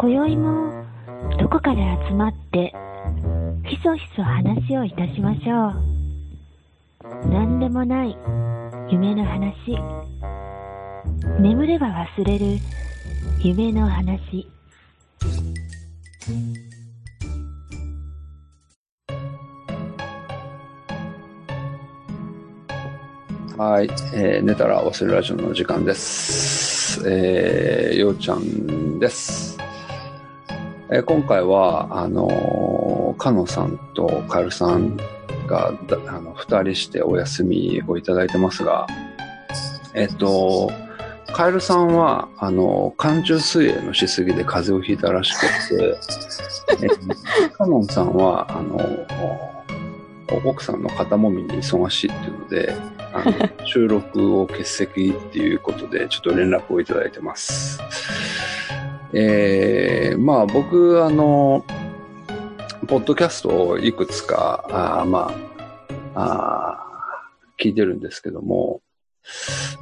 [0.00, 0.84] 今宵も
[1.40, 2.72] どこかで集まって
[3.68, 7.28] ひそひそ話をいたしましょう。
[7.28, 8.16] 何でもない
[8.88, 9.76] 夢の話。
[11.40, 12.58] 眠れば忘れる
[13.42, 14.46] 夢の話。
[23.56, 27.02] はい、えー、寝たら忘れるラジオの時間です。
[27.04, 29.47] えー、ようちゃんです。
[30.90, 34.96] えー今回は、あのー、かのさんとかえるさん
[35.46, 38.86] が、だあの、二人してお休みをいただいてますが、
[39.94, 40.70] えっ、と、
[41.32, 45.98] カエルさんは、あの、寒中水泳のしすぎで風邪をひいたらしくて、
[46.82, 49.06] えっと、カノンさんは、あの、
[50.44, 52.74] 奥さんの肩もみに忙しいっていうので、
[53.12, 53.32] あの
[53.66, 57.80] 収録を欠席っていうことで、ちょっと連絡をいただいてます。
[59.12, 61.64] えー、まあ僕、あの、
[62.86, 65.32] ポッドキャストをいくつか、あま
[66.14, 66.88] あ、あ
[67.58, 68.80] 聞いてるんですけども、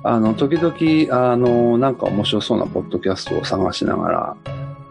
[0.03, 4.37] あの、時々、あの、なんか面白そうなポッドキャストを探しながら、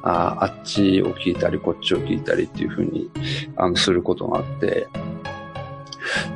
[0.04, 3.10] ああっちを聞いたり、こっちを聞いたりっていうふうに、
[3.56, 4.88] あの、することがあって、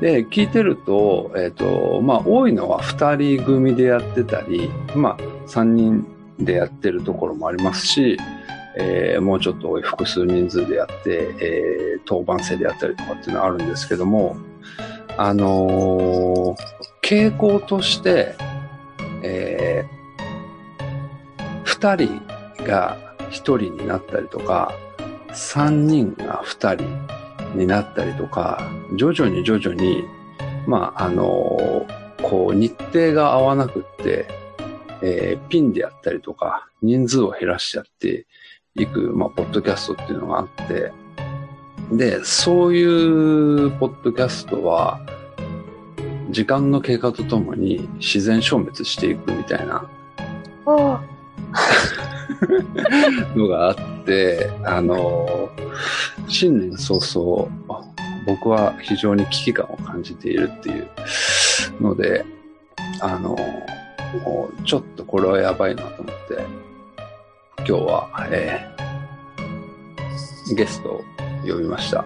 [0.02, 6.06] で、聞いてると、えっ、と、まあ、多いのは二人組でやってたり、まあ、三人
[6.40, 8.18] でやってるところもありますし、
[8.78, 14.38] えーもうちょっと複数人数でやって、えー当番制でやったりとかっていうのはあるんですけども、
[15.18, 18.36] あのー傾向として、
[19.24, 20.00] えー
[21.64, 22.22] 二人
[22.66, 22.98] が
[23.30, 24.74] 一人になったりとか、
[25.34, 26.86] 三人が二人
[27.56, 30.04] になったりとか、徐々に徐々に、
[30.68, 31.86] まあ、あの
[32.22, 34.28] こう、日程が合わなくって、
[35.02, 38.26] えーピンでやったりとか、人数を減らしちゃって
[38.76, 40.92] いく、まあ、ポッドキャストっていうのがあって、
[41.92, 45.00] で、そういうポッドキャストは、
[46.30, 49.90] 時間の経過とともに自然消滅していくみたいな
[50.66, 51.02] あ
[53.36, 55.50] のがあって、あの、
[56.28, 57.50] 新年早々、
[58.28, 60.88] 僕は非常に危機感を感じているっていう
[61.82, 62.24] ので、
[63.02, 63.36] あの、
[64.24, 66.46] もうちょっとこれはやばいなと思って、
[67.58, 71.04] 今日は、えーゲストを
[71.46, 72.04] 呼びました。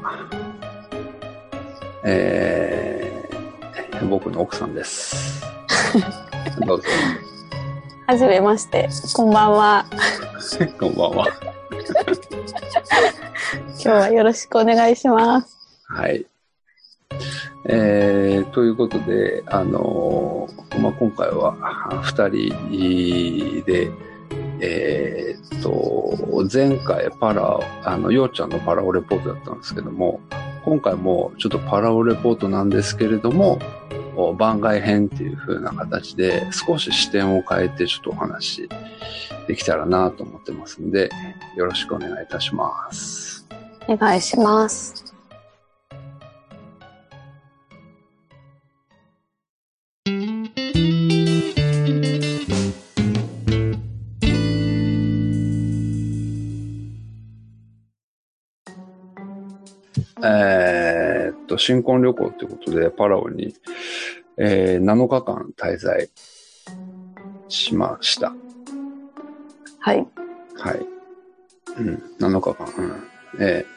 [2.03, 3.13] えー
[4.09, 5.41] 僕の奥さんです。
[6.65, 6.87] どうぞ。
[8.07, 8.89] はじめまして。
[9.13, 9.85] こんばんは。
[10.79, 11.27] こんばんは。
[13.69, 15.57] 今日はよろしくお願いします。
[15.87, 16.25] はい。
[17.65, 21.55] えー、ということで、あのーまあ、今回は
[21.91, 23.89] あ二人で、
[24.59, 30.19] えーっと、前回パラ、あの、ようちゃんのパラオレポートだったんですけども、
[30.65, 33.59] 今回もちょっとパラオレポートなんですけれども、
[34.37, 38.69] 番外編っていう風な形で少し視点を変えてちょっとお話
[39.47, 41.09] できたらなと思ってますんで、
[41.55, 43.47] よろしくお願いいたします。
[43.87, 45.12] お願いします。
[61.65, 63.55] 新婚旅行ということで、パラオに、
[64.37, 66.09] えー7日間滞在
[67.47, 68.33] しました。
[69.79, 70.05] はい。
[70.55, 70.85] はい。
[71.77, 72.67] うん、7日間。
[72.77, 73.73] うん、えー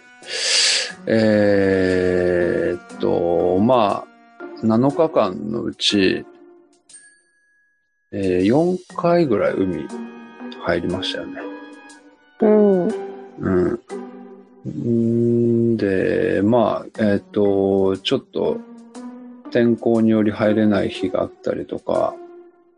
[1.08, 6.26] えーっと、まあ、7日間のうち、
[8.10, 9.86] えー4回ぐらい海
[10.64, 11.40] 入りましたよね。
[12.40, 12.88] うん。
[12.88, 13.80] うん。
[14.68, 18.58] んで、まあ、えっ、と、ちょっと
[19.50, 22.14] 天候により入れない日があったりとか、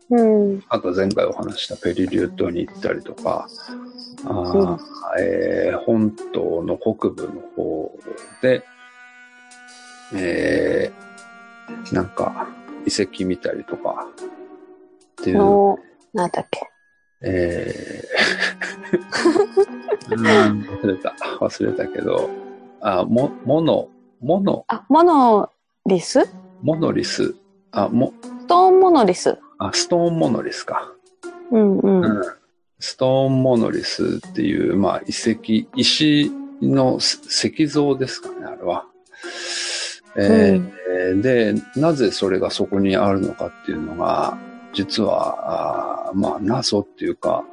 [0.09, 0.21] う
[0.55, 0.63] ん。
[0.69, 3.47] あと前回お話したペリリュートに行ったりとか、
[4.25, 4.79] あー
[5.21, 7.97] えー本島の北部の方
[8.41, 8.63] で、
[10.15, 11.09] えー
[11.93, 12.47] なんか
[12.85, 14.07] 遺跡見たりとか
[15.21, 15.79] っていうの、
[16.13, 16.68] なんだっけ。
[17.21, 22.29] えー、うん忘れた、忘れたけど、
[22.81, 23.89] あ、も、モノ、
[24.21, 25.51] モノ、あ、モノ
[25.85, 26.21] リス？
[26.21, 26.29] ス
[26.61, 27.35] モノリス、
[27.71, 28.13] あ、も、
[28.47, 29.37] トーンモノリス。
[29.57, 30.93] あ、ストーンモノリスか。
[31.51, 32.01] うんうん。
[32.03, 32.21] うん。
[32.79, 36.31] ストーンモノリスっていう、まあ、遺跡、石
[36.61, 38.85] の石像ですかね、あれは。
[40.15, 44.37] えーで、なぜそれがそこにあるのかっていうのが、
[44.73, 47.43] 実は、あーまあ、謎っていうか、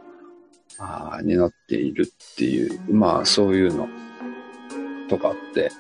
[0.79, 3.89] あーになっているっていう、まあそういうの
[5.09, 5.71] とかあって、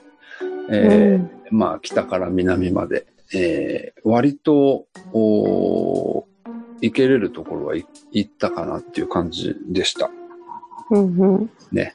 [0.70, 6.24] えーまあ北から南まで、えー割と、おー
[6.82, 10.10] 行けれるところはい行ったかなっていう感じでした。
[10.90, 11.50] うんうん。
[11.72, 11.92] ね。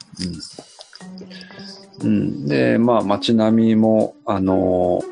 [2.02, 2.08] うん。
[2.08, 5.12] うん、で、まあ街並みも、あのー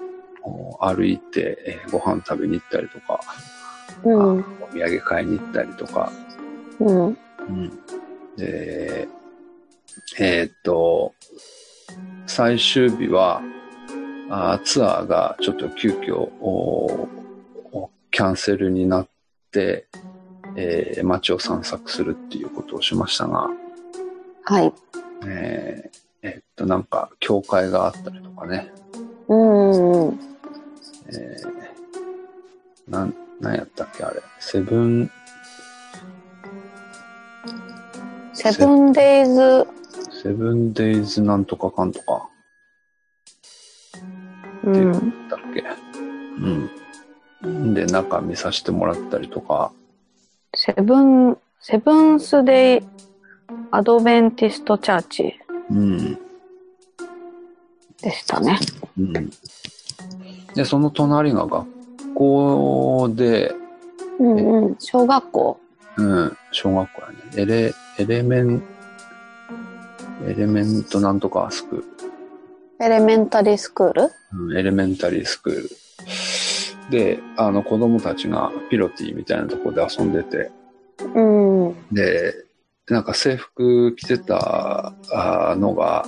[0.81, 3.19] 歩いて、えーご飯食べに行ったりとか、
[4.03, 4.39] うん。
[4.39, 6.11] お土産買いに行ったりとか、
[6.79, 7.07] うん。
[7.07, 7.11] う
[7.51, 7.69] ん。
[8.37, 9.07] で、
[10.19, 11.13] えーっと、
[12.25, 13.41] 最終日は、
[14.29, 17.09] あーツアーがちょっと急遽お
[17.71, 19.07] おキャンセルになっ
[19.51, 19.87] て、
[20.55, 23.49] えー街を散策するっていうことをしましたが、
[24.43, 24.73] はい。
[25.25, 28.71] えーえーっと、なんか、教会があったりとかね、
[29.29, 30.19] うんうん。
[31.07, 34.21] えー、なん、なんやったっけ、あれ。
[34.39, 35.12] セブン、
[38.33, 39.68] セブンデイズ、
[40.21, 42.27] セブンデイズなんとかかんとか、
[44.63, 44.91] うん。
[45.30, 45.63] だっけ。
[47.44, 47.74] うん。
[47.74, 49.71] で、中見させてもらったりとか、
[50.53, 52.88] セブン、セブンスデイ
[53.71, 55.39] アドベンティストチャーチ
[55.69, 56.15] うん。
[58.01, 58.59] でしたね。
[58.97, 59.30] うん。
[60.56, 61.78] で、その隣が学
[62.19, 63.56] 校で、
[64.19, 64.75] うんうん。
[64.77, 65.60] 小学校
[65.98, 67.16] うん、小学校やね。
[67.38, 68.62] エレ、エレメン、
[70.27, 71.86] エレメントなんとかスクール。
[72.81, 74.10] エレメンタリースクール？
[74.33, 75.69] うんエレメンタリースクール。
[76.92, 80.51] で、あの子供たちがピロティみたいなところで遊んでて、
[81.16, 81.75] うん。
[81.94, 82.33] で、
[82.89, 86.06] なんか制服着てたあのが、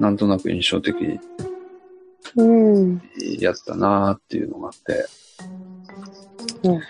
[0.00, 0.96] なんとなく印象的
[2.36, 3.02] うん。
[3.38, 5.06] やったなーっていうのがあって、
[6.64, 6.80] うんっ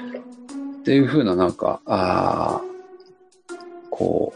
[0.85, 3.55] ていう風ななんか、あー
[3.91, 4.35] こ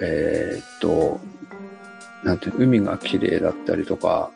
[0.00, 1.20] う、えーっと、
[2.24, 4.30] なんていう海が綺麗だったりとか、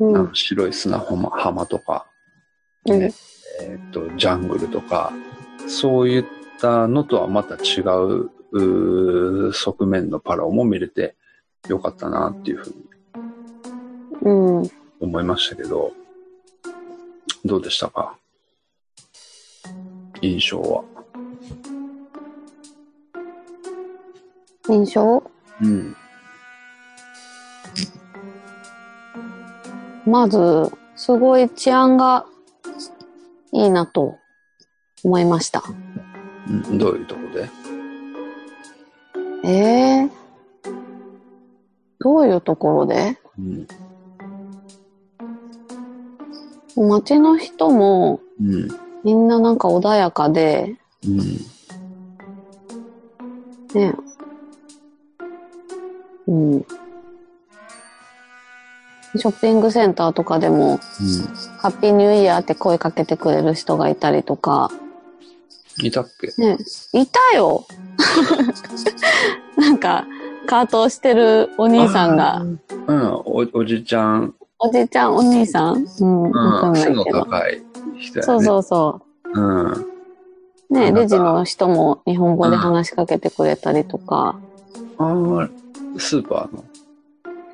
[0.00, 0.16] うん。
[0.16, 2.06] あの白い砂浜浜とか、
[2.86, 3.12] うんね
[3.60, 5.12] えーっと、ジャングルとか、
[5.68, 6.24] そういっ
[6.60, 7.82] たのとはまた違
[8.52, 11.14] う側面のパラオも見れて
[11.68, 12.76] よかったなっていうふうに
[14.22, 14.70] うん。
[15.00, 15.92] 思いましたけど、
[17.44, 18.18] どうでしたか？
[20.24, 20.82] 印象は？
[24.70, 25.22] 印象？
[25.60, 25.94] うん。
[30.06, 32.24] まず、すごい治安が
[33.52, 34.16] いいなと
[35.04, 35.62] 思いました。
[36.48, 37.50] うん、どういうとこで？
[39.44, 40.10] ええ
[41.98, 43.18] どういうところで？
[43.38, 43.66] うん。
[46.88, 48.68] 街の人もうん。
[49.04, 51.18] みんななんか穏やかで、うん。
[53.74, 53.94] ね。
[56.26, 56.64] うん。
[59.16, 60.78] ショッピングセンターとかでも、
[61.58, 64.70] ハッピーニューイヤーって声かけてくれる人がいたりとか、
[65.78, 65.86] うん。
[65.86, 66.28] いたっけ？
[66.42, 66.56] ね、
[66.92, 67.66] いたよ
[69.56, 70.06] なんか、
[70.46, 72.42] カートをしてるお兄さんが、
[72.86, 73.04] うん。
[73.24, 75.86] お、おじちゃん、おじちゃん、お兄さん？
[76.00, 76.76] うん、わかうんん。
[76.76, 77.24] 背のないけど。
[77.24, 77.62] 高い
[77.98, 78.22] 人やね。
[78.22, 79.00] そうそうそ
[79.34, 79.66] うん。
[79.66, 79.70] う。
[79.70, 84.38] んかレジの人も日本語で話しかけてくれたりとか、
[84.98, 85.48] ああ、
[85.98, 86.64] スーパーの？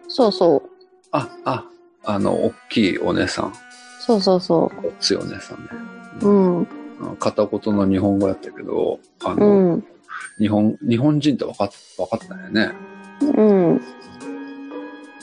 [0.09, 0.71] そうそう、
[1.13, 1.65] あ、あ、
[2.05, 3.53] あの、大きいお姉さん。
[4.01, 5.69] そうそうそごっついお姉さんね。
[6.23, 6.29] う。
[6.29, 6.67] うん、うん
[7.19, 9.85] 片言の日本語やったけど、あうの、ん、
[10.39, 12.73] 日本、日本人って分かっ、分かったんよね。
[13.37, 13.81] うん。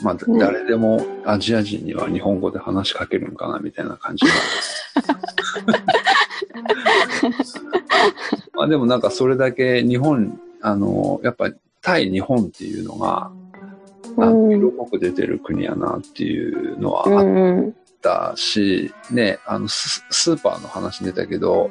[0.02, 4.32] まあ、ね誰でもアジア人には日本語で話しかけるんかな、みたいな感じが。
[8.54, 11.50] まあでもなんかそれだけ日本、あの、やっぱ
[11.80, 13.30] 対日本っていうのが、
[14.16, 17.74] あのうん色濃く出てる国やなっていうのはうあっんうん。
[18.02, 21.70] たし、ね、あのス、スーパーの話出たけど、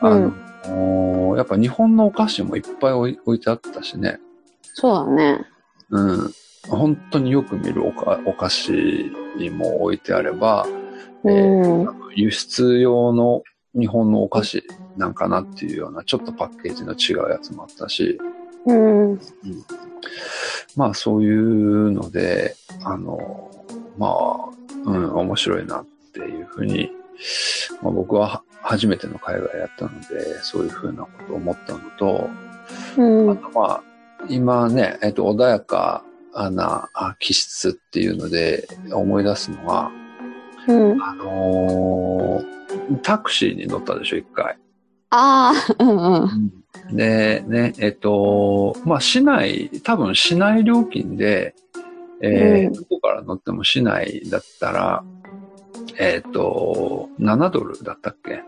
[0.00, 0.32] あの、
[0.68, 4.18] おーやっぱ日本のお菓子もいっぱい置いてあったしね。
[4.62, 5.46] そうだね。
[5.90, 6.30] うん。
[6.68, 8.72] 本当によく見るおかお菓子
[9.36, 10.87] にも置いてあれば、う
[12.14, 13.42] 輸出用の
[13.74, 14.64] 日本のお菓子
[14.96, 18.18] なんかなっていうような、ちょっとパッケージの違うやつもあったし、
[18.66, 19.20] うん。
[20.76, 23.50] まあそういうので、あの、
[23.96, 24.10] まあ、
[24.84, 26.90] うん、面白いなっていうふうに、
[27.82, 32.28] まあ、僕はは初めての海外やったので、そういうふうなことを思ったのと、
[32.96, 33.36] うんあ。
[33.36, 33.82] とまあ、
[34.28, 39.90] 今ね、えっと、穏やかなあ気質っていうので思い出すのは、
[40.68, 41.02] うん。
[41.02, 42.58] あのー
[43.02, 44.56] タクシーに乗ったでしょ、一回。
[45.10, 46.96] ああ、うんうん。
[46.96, 51.54] で、ね、えっと、まあ、市内、多分市内料金で、
[52.20, 55.04] えーうんどこから乗っても市内だったら、
[55.98, 58.42] えっと、7ドルだったっけ？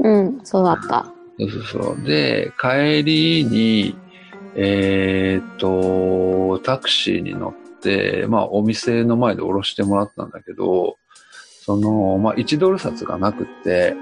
[0.00, 1.12] うん、そうだった。
[1.38, 1.62] そうそう
[1.96, 2.04] そう。
[2.04, 3.96] で、帰りに、
[4.54, 10.96] えーっと、タクシーに乗って、まあ、お店の前で降ろしてもらったんだけど、
[11.66, 13.96] その、まあ、1ドル札がなくって、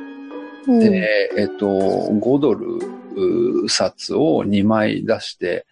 [0.66, 0.80] うん。
[0.80, 2.78] で、えっと、5ドル
[3.16, 5.64] う札を2枚出して、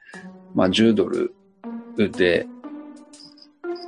[0.54, 1.34] まあ、10ドル
[1.96, 2.46] で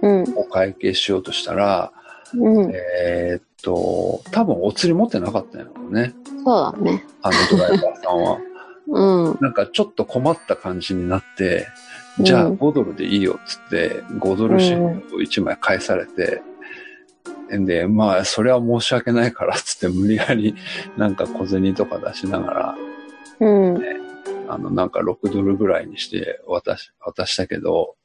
[0.02, 0.22] うん。
[0.36, 1.92] お会計しようとしたら、
[2.34, 2.70] うん。
[2.74, 6.12] えーっと、多分お釣り持ってなかったんやろうね。
[6.44, 7.02] そうだね。
[7.22, 8.38] あのドライバーさんは。
[8.86, 9.38] うん。
[9.40, 11.66] なんかちょっと困った感じになって、
[12.20, 16.42] じゃあうん5ドルでいいよっつって、5ドル紙幣を1枚返されて、
[17.50, 20.54] で、まあ、それは申し訳ないからっつって無理やり
[20.96, 22.76] なんか小銭とか出しながら、
[23.40, 23.82] うん。
[24.48, 27.96] あの、なんか6ドルぐらいにして渡し、渡したけど、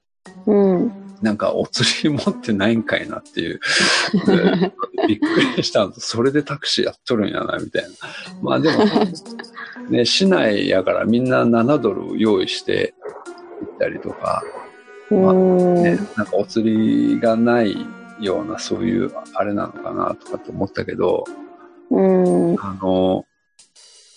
[0.45, 0.91] うん。
[1.21, 3.59] なんかお釣り持ってないんかいなっていう、
[4.25, 4.71] で
[5.07, 7.89] びっくりしたのと、それでタクシーやっとるんやな、みたいな。
[8.41, 8.85] まあでも、
[9.89, 12.93] ね、市内やからみんな7ドル用意して
[13.61, 14.43] 行ったりとか、
[15.11, 15.83] うん。
[15.83, 17.85] ね、なんかお釣りがない
[18.19, 21.23] ようなそういうあれなのかなとかって思ったけど、
[21.89, 22.55] うん。
[22.59, 23.25] あの、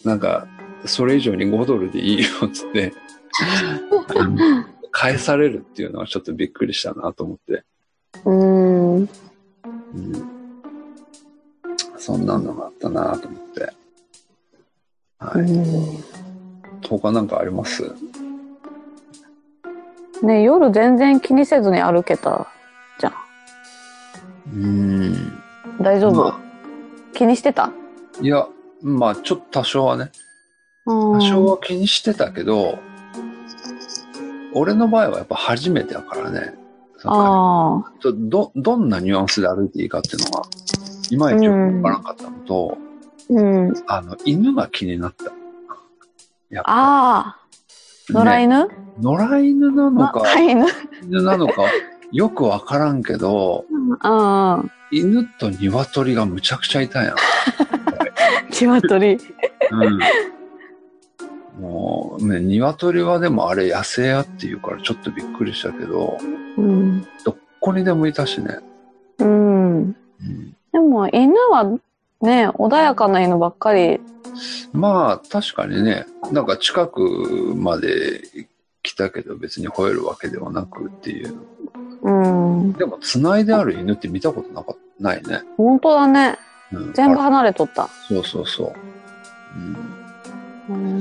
[0.04, 0.46] なんか、
[0.84, 2.92] それ以上に5ドルでいいよっつって、
[4.90, 7.64] 返されるっていうのはちょっとびっくりしたなと思って。
[8.24, 8.96] うん。
[8.96, 9.08] うん、
[11.96, 13.72] そんなのがあったなと思って。
[15.18, 16.88] はい。
[16.88, 17.94] 他なんかあります？
[20.22, 22.48] ね夜全然気にせずに歩けた
[22.98, 23.14] じゃん。
[24.46, 25.32] うん。
[25.80, 26.40] 大丈夫、ま
[27.12, 27.66] 気にしてた？
[27.66, 27.72] あ
[28.20, 28.46] いや、
[28.82, 30.10] まあちょっと多少はね、
[30.84, 32.78] 多多少は気にしてたけど、
[34.54, 36.54] 俺の場合はやっぱ初めてだからね。
[37.04, 37.92] ああ。
[38.02, 40.42] ど、どんなニュアンスで歩いていいかっていうのが、
[41.10, 42.78] いまいちよくわからなかったのと、
[43.28, 43.74] うん。
[43.86, 45.32] あの、犬が気になった。
[46.50, 47.38] やっぱああ。
[48.10, 48.68] 野良ね犬、
[49.00, 50.66] 野良犬なのか、野良犬
[51.08, 51.62] 犬なのか、
[52.12, 54.70] よくわからんけど、うん。
[54.90, 57.16] 犬と鶏がむちゃくちゃいたやん。
[58.52, 59.18] 鶏。
[59.70, 59.98] うん。
[61.60, 66.18] もう、ね、鶏はでもあれ野生やっていうからちょっとびっくりしたけど、
[66.58, 67.06] うん。
[67.24, 68.58] どっこにでもいたしね。
[69.18, 69.76] うん。
[69.78, 71.64] うん、でも犬は
[72.20, 74.00] ね、穏やかな犬ばっかり。
[74.72, 78.22] まあ、確かにね、なんか近くまで
[78.82, 81.36] 来たけど別に吠えるわけではなくっていう。
[82.02, 82.72] うん。
[82.72, 85.42] でも、繋いである犬って見たことなかないね。
[85.56, 86.38] 本当だね。
[86.72, 87.88] うん、全部あ離れとった。
[88.08, 88.72] そうそうそう。
[90.68, 90.76] うん。
[90.76, 90.76] う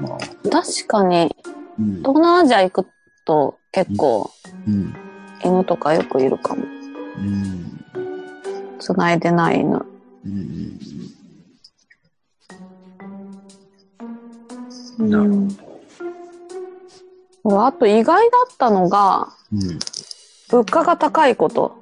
[0.00, 0.18] まあ、
[0.50, 1.34] 確かに、
[1.78, 1.96] うん。
[1.98, 2.86] 東南アジア行く
[3.24, 4.30] と結構
[4.66, 4.94] うん。
[5.44, 6.64] 犬とかよくいるかも。
[7.18, 7.84] うん。
[8.78, 9.84] 繋いでない犬。
[10.24, 10.78] うん。
[14.98, 15.56] うなるん。
[17.44, 19.78] 俺あと意外だったのが、うん。
[20.52, 21.74] 物価が高いこと。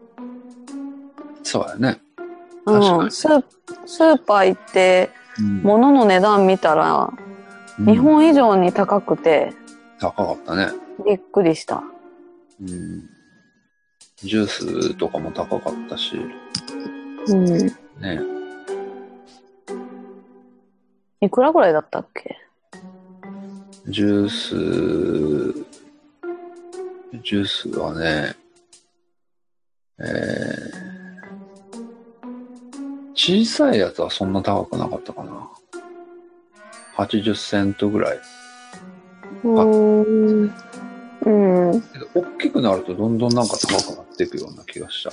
[1.43, 2.01] そうやね。
[2.67, 3.11] うん。
[3.11, 3.45] スー
[3.85, 7.13] スーパー行って、うん物の値段見たら、
[7.79, 9.53] 日本以上に高くて、
[9.99, 10.69] 高かったね。
[11.05, 11.83] びっくりした。
[12.61, 13.09] うん。
[14.17, 16.17] ジュースとかも高かったし、
[17.29, 17.47] うん。
[17.47, 17.73] ね。
[21.23, 22.37] いくらぐらいだったっけ？
[23.89, 24.55] ジュース、
[27.23, 28.37] ジュースはね、
[30.03, 35.49] えー、小さいやつはそんな高くなかったかな。
[36.97, 38.19] 80セントぐらい。
[39.45, 40.71] うーん。
[42.15, 45.11] 大きくなるとどんどんなんか高くなっていくような気がした。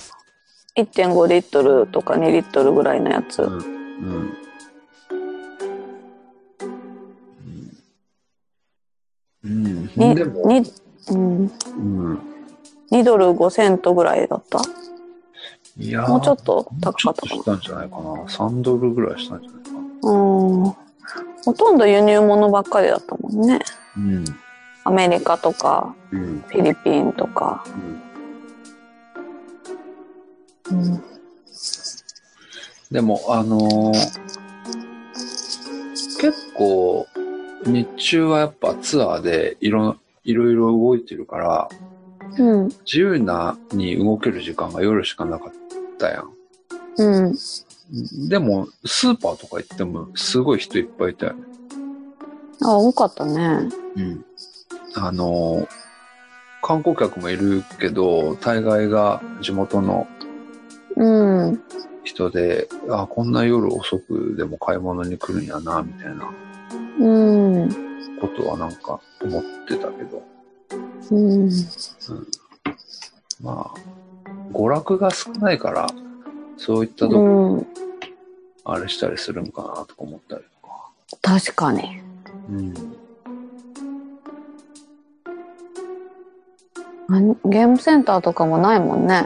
[0.81, 3.41] 1.5リットルとか2リットルぐらいのやつ。
[3.41, 3.57] うん。
[3.57, 4.33] うん。
[9.43, 10.15] うん。
[10.15, 10.71] でも、に、
[11.09, 11.51] うん。
[11.77, 11.81] う
[12.13, 12.36] ん。
[12.91, 14.59] 2ドル5セントぐらいだった？
[15.79, 18.01] いやーもうちょっともうちょっと高かったかなしたんじゃないかな。
[18.23, 19.79] 3ドルぐらいしたんじゃないかな。
[20.11, 20.75] うん。
[21.45, 23.59] ほとんど輸入物ばっかりだったもんね。
[23.97, 24.25] うん。
[24.83, 26.43] アメリカとか、うん。
[26.47, 27.63] フィリピンとか。
[30.71, 31.03] うんうん。
[32.91, 33.93] でも、あのー
[36.19, 37.05] 結構、
[37.65, 41.69] 日中はやっぱツアーでいろいろいろ動いてるから、
[42.39, 42.67] うん。
[42.85, 45.51] 自由なに動ける時間が夜しかなかっ
[45.97, 46.29] たやん。
[46.97, 47.35] うん。
[48.29, 51.43] でも、スーパーとか行っても、すごい人いっぱいいたよね。
[52.63, 53.69] あ、多かったね。
[53.95, 54.25] うん。
[54.95, 55.67] あの、
[56.61, 60.07] 観光客もいるけど、大概が地元の
[60.95, 61.61] うん。
[62.03, 66.29] 人で、あ、こんな夜遅くでも買い物に来るんやな、みたいな
[66.99, 67.69] うん。
[68.19, 70.23] ことはなんか思ってたけど。
[71.11, 71.49] うん。
[73.41, 73.79] まあ、
[74.51, 75.87] 娯楽が少ないから、
[76.57, 77.67] そういったとこ、うん。
[78.65, 80.91] あれしたりするんかな、とか思ったりとか。
[81.21, 82.01] 確かに。
[82.49, 82.73] うん。
[87.09, 89.25] あゲームセンターとかもないもんね。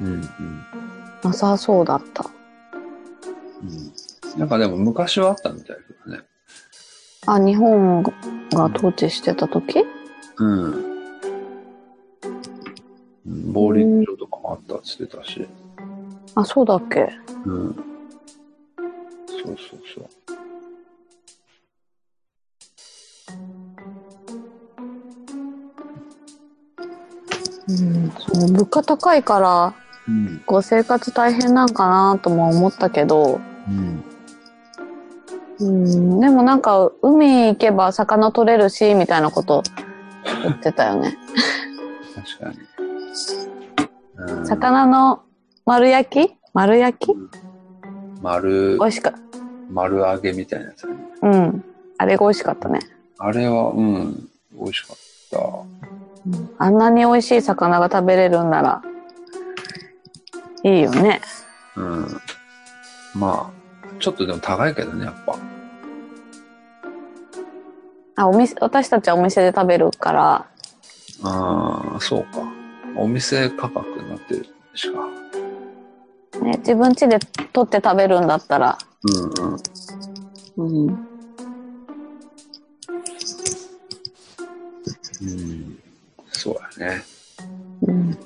[0.00, 0.22] うん、うん。
[1.24, 2.30] なさそうだった。
[3.62, 4.38] うん。
[4.38, 6.22] なんかでも昔はあったみたいだけどね。
[7.26, 8.12] あ、日本が
[8.66, 9.80] 統治してた時？
[9.80, 10.03] うん。
[10.38, 10.94] うん
[13.52, 15.48] ボーリング場とかもあったって言ってたし。
[16.34, 17.08] あ、そうだっけ？
[17.46, 17.74] うん。
[19.26, 20.08] そうそうそう。
[27.68, 28.10] うん。
[28.10, 29.74] そう物価高いから、
[30.06, 30.42] うん。
[30.44, 34.04] こう生活大変なんかなとも思ったけど、うん。
[35.60, 39.62] うん、でもなんか海行けば魚取れるし、みたいなこと
[40.44, 41.16] 言ってたよね。
[42.14, 42.58] 確かに。
[44.16, 45.22] うん、魚の
[45.66, 46.34] 丸焼き？
[46.52, 47.12] 丸焼き？
[48.22, 49.12] 丸美、味しかっ
[49.70, 50.94] 丸揚げみたいなやつね。
[51.20, 51.28] た。
[51.28, 51.64] うん。
[51.98, 52.80] あれが美味しかったね。
[53.18, 54.96] あれは、うん、美味しかっ
[55.30, 56.64] た。
[56.64, 58.82] あんなに美味しい魚が食べれるんなら、
[60.62, 61.20] いいよね。
[61.76, 62.06] うん。
[63.14, 65.36] まあ、ちょっとでも高いけどね、やっぱ。
[68.16, 70.46] あ、お店、私たちはお店で食べるから、
[71.22, 72.42] ああ、そうか。
[72.96, 75.08] お店価格になってるしか。
[76.42, 77.18] ね、自分家で
[77.52, 79.54] 取って食べるんだったら、うん
[80.58, 80.86] うん。
[80.86, 81.08] うん。
[85.22, 85.78] うん。
[86.30, 87.02] そうやね。
[87.82, 88.18] うん。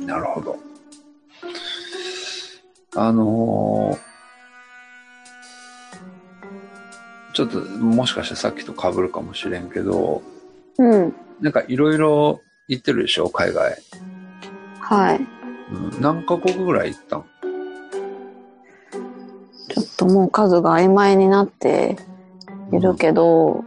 [0.02, 0.58] ん、なるほど。
[2.96, 4.07] あのー
[7.38, 10.22] ちょっともしかしてさっきと被るかもしれんけど、
[10.76, 11.14] うん。
[11.40, 13.30] なんかいろいろ行ってるでしょ？
[13.30, 13.78] 海外。
[14.80, 15.20] はい。
[15.72, 17.24] うん、何カ国ぐらい行ったん？
[19.68, 21.96] ちょっともう数が曖昧になって
[22.72, 23.64] いるけど、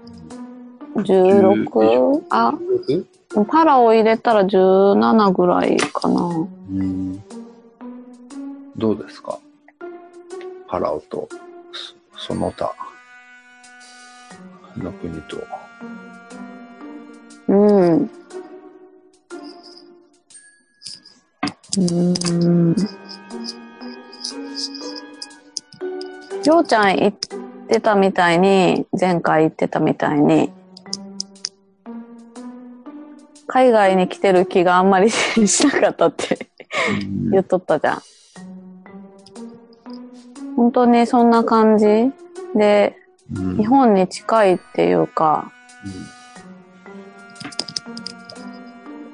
[0.96, 2.26] 16?
[2.30, 2.54] あ、
[3.48, 6.28] パラを入れたら17ぐらいかな。
[6.28, 7.24] うん。
[8.76, 9.40] どうですか？
[10.68, 11.30] パラオと
[12.18, 12.76] そその他
[14.78, 15.38] の国と。
[17.48, 18.10] うん。
[21.78, 22.76] うん。
[26.44, 27.14] りょうちゃん言っ
[27.68, 30.52] てたみたいに、前回言ってたみたいに、
[33.48, 36.48] 海外に来てる気があんまりしなかったって
[37.02, 38.02] うん言っとったじゃん。
[40.56, 41.86] 本当にそんな感じ
[42.56, 42.96] で、
[43.34, 45.52] うん日本に近いっていうか、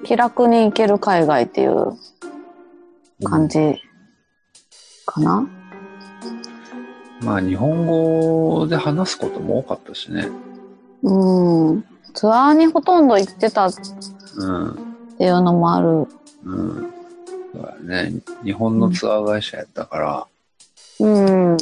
[0.04, 1.98] 気楽に行ける海外っていう
[3.24, 3.76] 感じ
[5.06, 5.48] かな、
[7.22, 10.30] まあ日本語で話すことも多かったしね。
[11.04, 11.86] うん。
[12.14, 13.74] ツアーにほとんど行ってたっ
[14.38, 14.76] うん。
[15.18, 15.88] ていうのもある。
[15.88, 16.08] うん。
[17.54, 18.14] そうだね。
[18.44, 20.28] 日本のツアー会社やったから、
[21.00, 21.58] うん。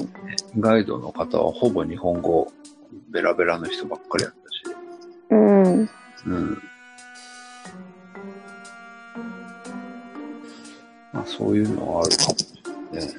[0.59, 2.51] ガイドの方はほぼ日本語
[3.09, 4.75] ベラベラの人ばっかりやったし。
[5.31, 5.89] うん。
[6.27, 6.61] うん。
[11.11, 12.47] まあそういうのはあるかもし
[12.93, 13.13] れないね。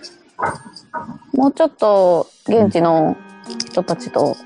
[1.32, 3.16] もうちょっと現地の
[3.70, 4.36] 人たちと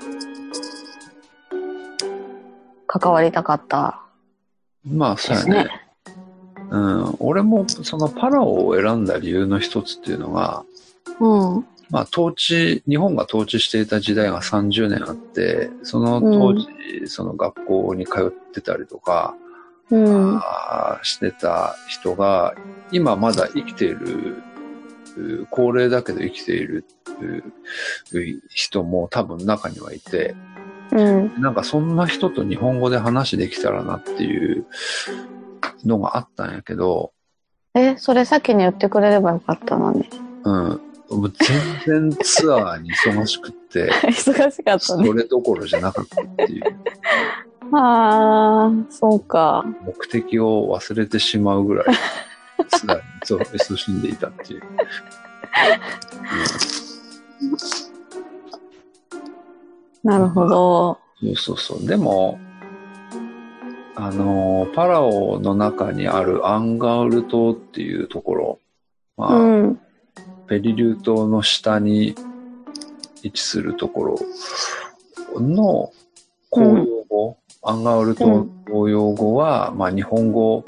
[2.87, 4.01] 関わりたかった
[4.85, 5.63] まあそうやね。
[5.63, 5.69] ね。
[6.69, 7.15] うん。
[7.19, 10.65] 俺もそのパラオを選んだ理由の一つっていうのが、
[11.19, 11.67] うん。
[11.89, 16.67] まあ統治、日本が統治していた時代が30年あって、その当時、
[17.07, 19.35] その学校に通ってたりとか、
[19.89, 20.37] うん。
[20.37, 22.55] あーしてた人が、
[22.91, 24.41] 今まだ生きている、
[25.17, 26.85] う高齢だけど生きている
[28.13, 30.35] う人も多分中にはいて、
[30.91, 31.41] うん。
[31.41, 34.65] なんかそんな人と日本語で話できたらなっていう
[35.85, 37.11] のがあったんやけど、
[37.73, 40.09] え、それ先に言ってくれればよかったのに。
[40.43, 40.81] うん。
[41.11, 41.33] もう
[41.85, 45.13] 全然ツアーに忙しくって、 忙しかったそね。
[45.13, 46.63] れどころじゃなかったっていう、
[47.75, 49.65] ああ、そうか。
[49.85, 51.85] 目的を忘れてしまうぐらい、
[52.69, 54.61] ツアーにそう勤しんでいたっていう。
[60.03, 60.97] なるほど。
[61.21, 61.87] そうそうそう。
[61.87, 62.39] でも、
[63.95, 68.59] あの、パラオの中にあるアンガール島っていうところ、
[69.17, 69.79] まあ、うん。
[70.51, 72.13] ペリリュー島の下に
[73.23, 74.19] 位置するところ
[75.39, 75.93] の
[76.49, 80.65] 公用語、アンガール島の公用語は、まあ日本語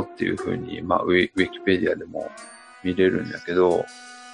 [0.00, 2.30] っていうふうに、まあウィウィキペディアでも
[2.82, 3.84] 見れるんだけど、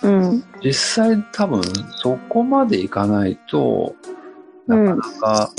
[0.05, 0.45] うん。
[0.63, 1.61] 実際多分
[1.97, 3.97] そこまでいかないと、
[4.69, 5.51] なかなか、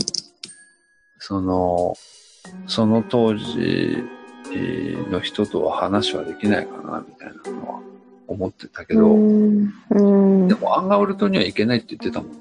[1.17, 1.95] その、
[2.65, 4.05] その当時
[5.11, 7.81] の人とは話はできないかな、みたいなのは
[8.29, 9.05] 思ってたけど、で
[10.55, 12.37] もアンガウル島には行けないって言ってたもんね。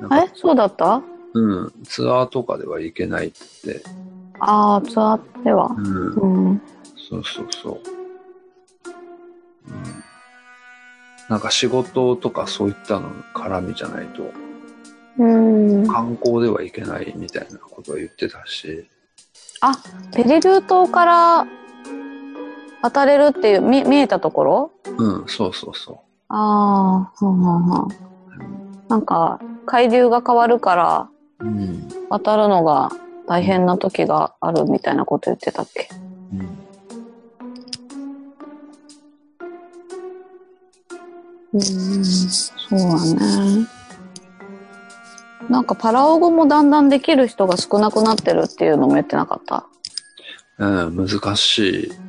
[0.00, 0.30] なんかえ？
[0.34, 1.02] そうだった？
[1.32, 3.82] うん、ツアーとかでは行けないって
[4.38, 5.66] ああ、ツアーでは。
[5.76, 6.62] うん、うん。
[7.08, 7.80] そうそうそう。
[9.66, 9.72] うん、
[11.30, 14.30] なんか仕事とかそういったの絡みじゃないと、
[15.18, 15.88] うん。
[15.88, 18.88] 観光では行けないみたいなことは言ってたし、
[19.60, 19.72] あ、
[20.14, 21.46] ペリルー島から
[22.84, 24.70] 渡れるっていう、見見えたところ？
[24.98, 27.88] うん、そうそうそああ、はんはんはん。
[28.88, 31.08] なんか、海流が変わるから、
[31.40, 31.46] う。
[31.46, 31.88] うん。
[32.10, 32.90] 渡るのが
[33.26, 35.88] 大変な時があるみたいなこと言ってたっけ？
[36.32, 36.40] うん、
[41.54, 43.66] うん、そうだね。
[45.48, 49.64] なんかパラオ語もだんだんできる人が少なくなってるっていうのも言ってなかった？
[50.58, 52.03] うん、難しい。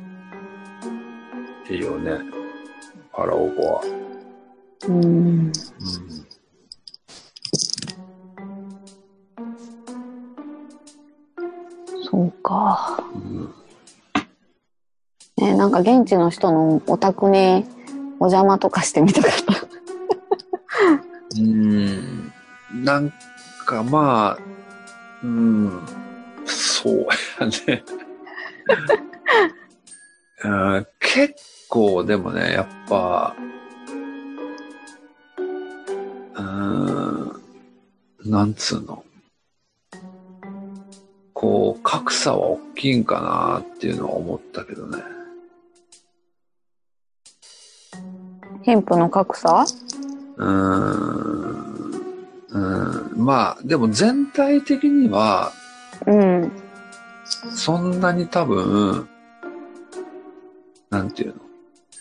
[1.68, 2.12] いいよね。
[3.12, 3.82] パラオ語は。
[4.88, 4.96] うん。
[4.96, 5.52] うん。
[12.10, 13.04] そうか。
[13.14, 13.54] うん
[15.38, 17.66] ねなんか現地の人のお宅に
[18.20, 19.52] お邪魔とかしてみたかった。
[19.62, 22.32] うーん
[22.84, 23.12] なん
[23.66, 24.42] かまあ、
[25.22, 25.82] うん、
[26.46, 27.06] そう
[27.40, 27.84] やね。
[30.44, 33.34] うん結構でもね、やっぱ、
[36.34, 37.42] うーん、
[38.24, 39.04] なんつうの？
[41.32, 45.02] こう、格差は大きいんかなっていうのは思ったけどね。
[48.62, 49.64] 貧富の格差？
[50.36, 51.56] うーん。
[52.48, 55.52] うん、まあ、でも全体的には、
[56.06, 56.52] うん。
[57.54, 59.08] そんなに多分、
[60.90, 61.40] なんていうの、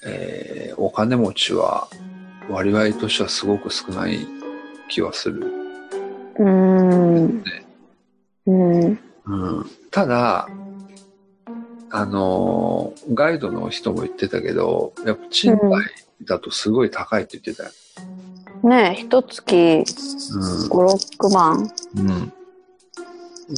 [0.06, 1.88] えーお金持ちは
[2.50, 4.28] 割合としてはすごく少ない
[4.90, 5.52] 気はする。
[6.38, 7.44] うん。
[8.46, 9.00] うん。
[9.26, 10.48] うん、ただ、
[11.92, 15.72] あのーガイドの人も言ってたけど、やっぱ賃貸
[16.24, 17.72] だとすごい高いって言ってたよ。
[18.64, 21.70] ねえ、一月5、6万。
[21.96, 22.10] うん。
[22.10, 22.34] うん。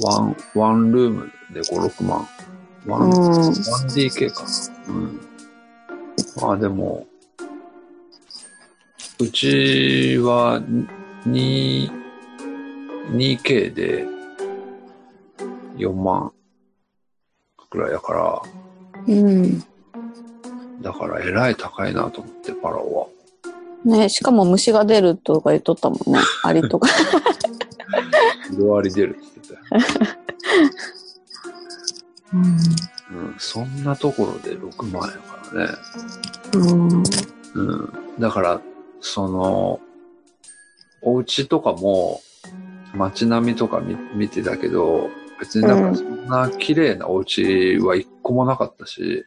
[0.04, 2.28] ワン、ワンルームで5、6万。
[2.86, 3.12] ワン、うん。
[3.12, 4.94] 1DK かな。
[4.94, 5.27] うん。
[6.42, 7.08] まあでも、
[9.20, 10.62] うちは
[11.28, 11.90] 2、
[13.12, 14.06] 2K で
[15.78, 16.32] 4万
[17.70, 18.42] くらいだから、
[19.08, 19.60] うん。
[20.82, 23.08] だからえらい高いなと思って、パラオは。
[23.86, 26.20] ねしかも虫が出るとか言っとったもんね。
[26.44, 26.90] アリとか。
[28.52, 29.82] 色割り出るって言ってたよ。
[32.34, 32.42] うん。
[32.42, 33.36] うん。
[33.38, 35.68] そんなところで6万円からね。
[36.54, 37.04] うん。
[37.54, 37.94] うん。
[38.20, 38.62] だから、
[39.02, 39.80] その、
[41.02, 42.22] お家とかも、
[42.94, 49.26] 街並みとか見見てたけど、別になんかそんな綺麗なお家は一個もなかったし、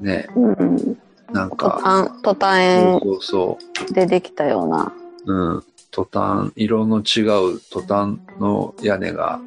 [0.00, 0.96] ね、うん。
[1.26, 1.80] トなんか、
[2.22, 3.58] トタンそうそう
[3.88, 4.92] そでできたような。
[5.26, 7.22] う、うん、トタン、色の違
[7.54, 9.40] うトタンの屋根が、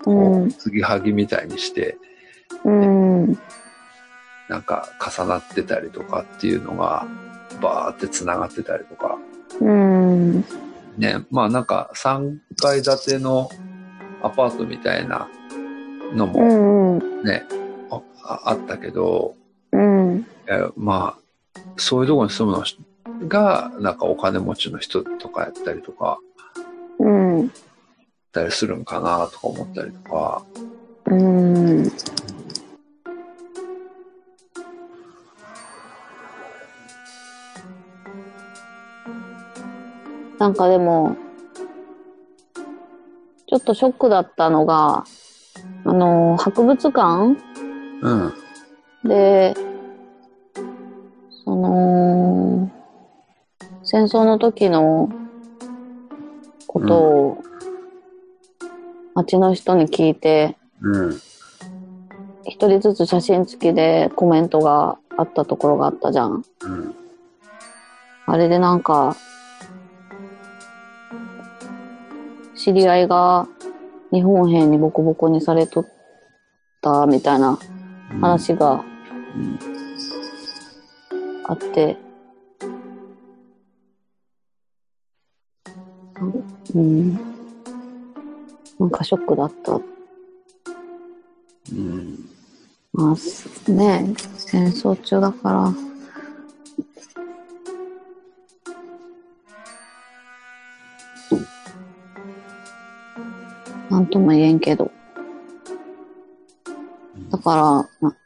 [0.00, 0.52] うこんう、。
[0.52, 1.98] 継ぎはぎみたいにして、
[2.64, 3.38] うん。
[4.48, 7.06] なんか重なってたりとかっていうのが、
[7.60, 9.18] バーって繋がってたりとか、
[9.60, 10.44] うん。
[10.96, 13.50] ね、まあなんか3階建ての
[14.22, 15.28] アパートみたいな
[16.14, 16.98] のうもん。
[16.98, 17.24] うん。
[17.24, 17.44] ね、
[17.90, 19.34] あああったけど、
[19.72, 20.26] うん。
[20.48, 22.64] えまあ、そういうところに住むの
[23.28, 26.18] が、なんかお金持ちの人とかやったりとか、
[26.98, 27.46] うん。
[27.46, 27.50] っ
[28.32, 30.42] たりするんかなとか思ったりとか、
[31.06, 31.92] うん。
[40.38, 41.16] なんかでも、
[43.48, 45.04] ちょっとショックだったのが、
[45.84, 47.36] あの、博物館？
[48.02, 48.34] うん。
[49.04, 49.54] で、
[51.44, 52.70] その、
[53.82, 55.10] 戦争の時の
[56.66, 57.42] ことを
[59.14, 61.20] 街の人に聞いて、うん。
[62.44, 66.44] 一人ずつ写真付きでコメントがあったところがあったじゃん。
[66.62, 66.94] うん。
[68.26, 69.16] あれでなんか、
[72.58, 73.46] 知り合いが
[74.10, 75.86] 日本兵にボコボコにされとっ
[76.82, 77.56] たみたいな
[78.20, 78.84] 話が
[79.36, 79.58] うん。
[81.44, 81.96] あって、
[86.74, 87.14] うん。
[88.80, 89.80] なんかショックだった。
[91.72, 92.28] うん。
[92.92, 95.72] まあ、すね戦争中だから。
[104.08, 104.90] とも言えんけど。
[107.30, 108.16] だから、な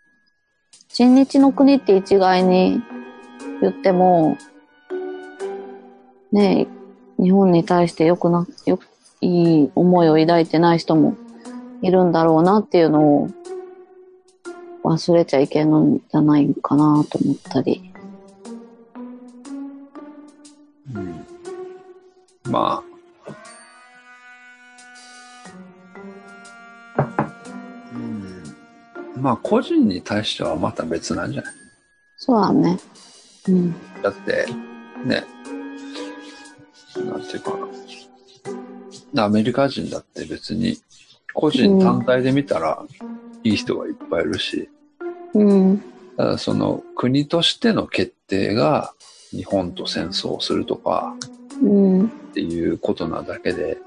[0.89, 2.83] 親日の国って一概に
[3.61, 4.37] 言っても、
[6.31, 6.69] ね
[7.19, 8.87] え、日本に対してよくな、よく、
[9.21, 11.17] いい思いを抱いてない人も
[11.81, 13.29] いるんだろうなっていうのを
[14.85, 17.93] 忘れちゃいけんのんじゃないかなと思ったり。
[20.93, 21.25] うん。
[22.51, 22.92] まあ。
[29.23, 31.55] まあ、個人に対してはまた別なんじゃない？
[32.17, 32.77] そうだね。
[33.49, 33.75] うん。
[34.03, 34.47] だって、
[35.05, 35.25] ね、
[36.97, 37.53] なんていうか
[39.15, 39.25] な。
[39.25, 40.77] アメリカ人だって別に、
[41.35, 42.85] 個人単体で見たら、
[43.45, 44.69] いい人がいっぱいいるし、
[45.35, 45.83] うん。
[46.17, 48.93] ただその国としての決定が
[49.31, 51.15] 日本と戦争をするとか
[51.63, 52.07] うん。
[52.07, 53.79] っていうことなだけで、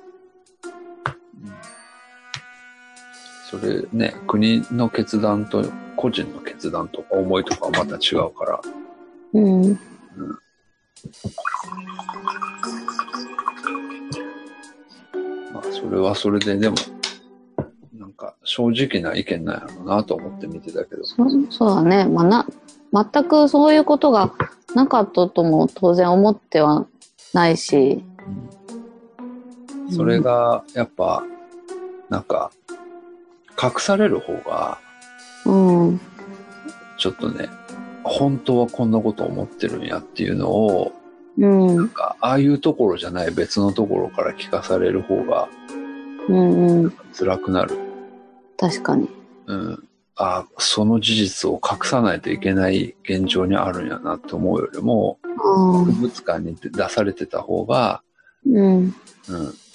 [3.60, 5.64] それね、国の決断と
[5.96, 8.62] 個人の決断とか思いとかはまた違うから、
[9.34, 9.80] うん。
[15.54, 16.76] まあそれはそれででも、
[17.94, 21.16] なんか正直な意見なんやろうなと思って見てたけど、そ
[21.50, 22.06] そうだね。
[22.06, 22.46] まあ、な、
[22.92, 24.34] 全くそういうことが
[24.74, 26.88] なかったとも当然思っては
[27.34, 28.04] ないし。
[29.92, 31.24] それがやっぱ、
[32.10, 32.52] なんか、
[33.62, 34.80] 隠される方が、
[35.46, 36.02] うん。
[36.98, 37.50] ちょっとね、
[38.04, 40.92] 本当はこんなこと思ってるんやっていうのを、
[41.38, 41.76] うん。
[41.76, 45.50] なんかああいうところじゃない別のところから聞かされる方が
[46.28, 46.94] うんうん。
[47.14, 47.78] 辛くなる。
[48.58, 49.10] 確かに。
[49.48, 49.84] うん。
[50.18, 58.02] あその事実を隠さないといけない現状にあるんやなって思うよりも、あ博物館に出されてた方が、
[58.46, 58.76] うん。
[58.78, 58.94] うん。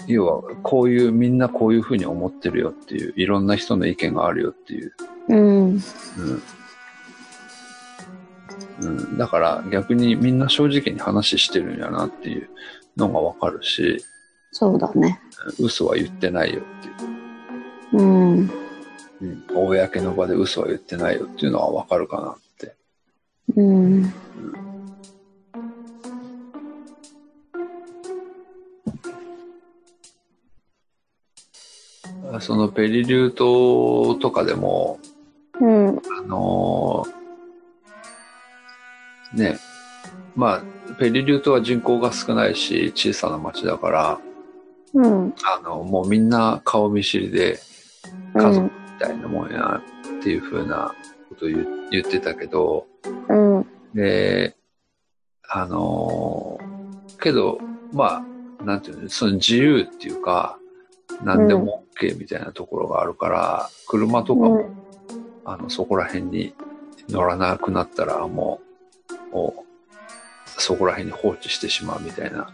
[0.06, 4.92] 要は、こういう、みんなこういうふうに思ってるよっていう、いろんな人の意見があるよっていう。
[5.28, 5.38] うん。
[5.38, 5.80] うん。
[8.82, 12.48] うん、だから逆にみんな正直に話してるんやなっていう
[12.96, 14.02] のがわかるし、
[14.52, 15.20] そうだね。
[15.58, 18.02] 嘘は言ってないよっていう。
[18.02, 18.50] うん。
[19.20, 22.74] うん、公の場で嘘は言ってないよっていうのはわかるかなって。
[23.54, 24.12] うん。
[32.38, 35.00] そのペリリュー島とかでも、
[35.60, 35.88] うん。
[35.88, 37.20] あのー
[39.36, 39.58] ね、
[40.34, 44.20] まあ、ペリリュー島は人口が少ないし、小さな町だから、
[44.94, 45.34] うん。
[45.44, 47.60] あの、もうみんな顔見知りで
[48.34, 49.80] 家族みたいなもんや
[50.18, 50.92] っていう風な
[51.28, 52.86] ことを言言ってたけど、
[53.28, 53.66] うん。
[53.94, 54.56] で、
[55.48, 56.70] あのー
[57.20, 57.58] けど、
[57.92, 58.24] ま
[58.60, 60.58] あ、なんていうの、その自由っていうか、
[61.22, 64.70] 何でも OK みたいなところがあるから、車とかも、
[65.44, 66.54] あの、そこら辺に
[67.08, 68.60] 乗らなくなったら、も
[69.32, 72.50] う、もうそこら辺に放置してしまうみたいな、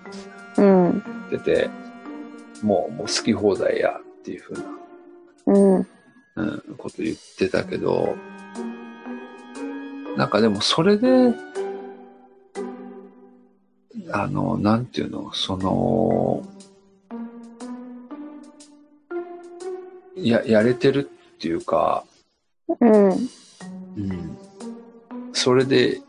[0.57, 1.03] うん。
[1.31, 1.71] 言ってて、
[2.63, 4.69] もう、もう好き放題やっていう風な、
[5.47, 5.87] うん。
[6.37, 8.15] うん、こと言ってたけど、
[10.17, 11.35] なんかでもそれで、
[14.13, 16.43] あの、なんていうの、その、
[20.17, 22.05] や、やれてるっていうか、
[22.81, 23.11] うん。
[23.11, 24.39] うん、
[25.33, 26.01] それで、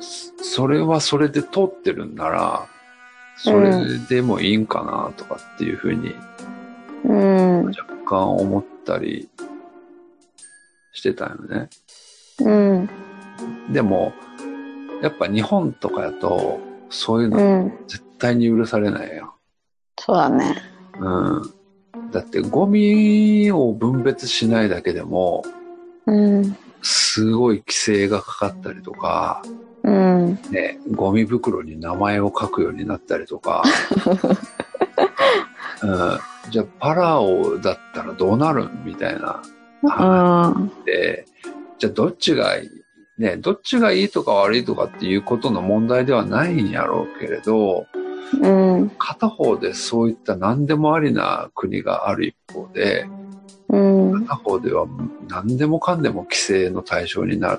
[0.00, 2.66] そそれはそれで通ってるんなら、
[3.36, 6.14] それでもいいんかなとかっていうふうに
[7.04, 7.66] うん。
[7.66, 9.28] 若干思ったり
[10.92, 11.68] してたよね。
[12.40, 12.88] うん。
[13.72, 14.12] でも、
[15.02, 17.78] やっぱ日本とかやと、そういううのん。
[17.88, 19.34] 絶対に許されないよ。
[19.98, 20.56] そうだね。
[20.98, 21.54] うん。
[22.10, 25.44] だってゴミを分別しないだけでも、
[26.06, 26.56] うん。
[26.82, 29.42] すごい規制がかかったりとか、
[29.82, 30.38] うん。
[30.50, 33.62] ね、ゴミ袋に名前を書くようになったりとか、
[35.82, 36.18] うん、
[36.50, 38.82] じゃあパラオだったらどうなるん？
[38.84, 39.42] みたいな
[39.82, 40.72] うん。
[40.84, 41.26] で、
[41.78, 42.70] じゃあどっちがいい？
[43.18, 47.86] ね、どっちがいいとか悪いとかっていうことの問題ではないんやろうけれど、
[48.40, 48.90] うん。
[48.98, 53.06] 片方でそういった何でもありな国がある一方で、
[53.68, 54.26] うん。
[54.26, 54.86] 片方では
[55.28, 57.58] 何でもかんでも規制の対象にな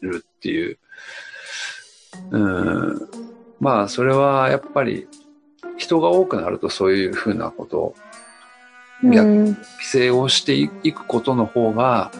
[0.00, 0.78] るっていう。
[2.30, 3.08] うん。
[3.60, 5.08] まあ、それはやっぱり
[5.76, 7.94] 人が多くなるとそういうふうなこと、
[9.02, 9.44] 逆うん。
[9.54, 12.10] 規制をしていくことの方が、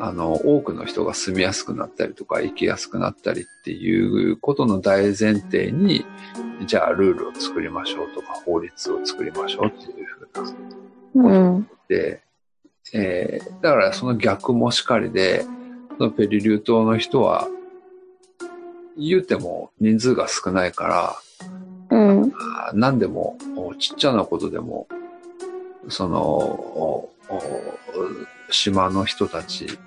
[0.00, 6.06] あの、多くの人が住みやすくなったりとか、生きやすくなったりっていうことの大前提に、
[6.66, 11.68] じゃあルールを作りましょうとか、法律を作りましょうっていうふうなうん。
[11.88, 12.22] で、
[12.94, 15.44] えーだからその逆もしかりで、
[15.98, 17.46] そのペリリュー島の人は、
[18.96, 20.86] 言うても人数が少ないか
[21.90, 22.32] ら、うん。
[22.56, 24.88] あ何でも、おちっちゃなことでも、
[25.88, 27.08] その、
[28.50, 29.78] 島の人たち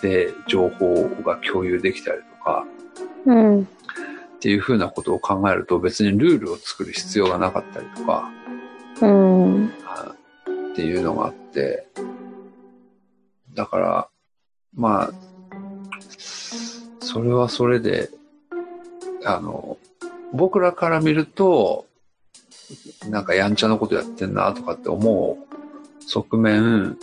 [0.00, 2.64] で情報が共有できたりとか、
[3.26, 3.62] うん。
[3.62, 3.66] っ
[4.40, 8.30] ていうふうなことを考えると別にルールを作る必要がなかったりとか、
[9.00, 9.72] うん。
[9.84, 10.14] あ
[10.72, 11.86] っていうのがあって、
[13.54, 14.08] だから、
[14.74, 15.10] まあ、
[17.00, 18.10] それはそれで、
[19.24, 19.78] あの、
[20.32, 21.86] 僕らから見ると、
[23.08, 26.98] なんかやんちゃなことやってんなとかって思う側面、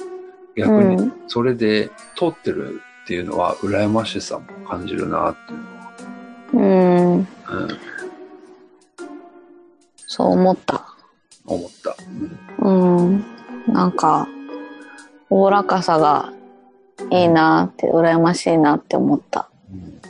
[0.55, 1.13] 逆にうん。
[1.27, 5.93] それで通ってるっていうのは羨ましさも感じるなっていうのは、
[6.53, 7.17] うん。
[7.17, 7.27] うん、
[9.97, 10.85] そう思った。
[11.45, 11.95] 思った。
[12.07, 13.25] うんうん。
[13.67, 14.27] なんか、
[15.29, 16.31] おおらかさが
[17.11, 19.49] いいなって、羨ましいなって思った。
[19.71, 20.01] うん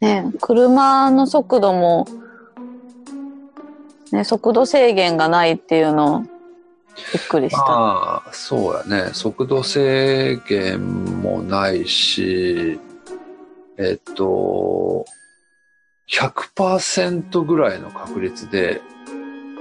[0.00, 2.06] ね、車の速度も、
[4.16, 6.26] ね、速度制限がないっていうの、
[7.12, 7.62] びっくりした。
[7.62, 9.10] ああ、そうやね。
[9.12, 12.80] 速度制限もないし、
[13.78, 15.04] えっと、
[16.08, 18.80] 100%ぐらいの確率で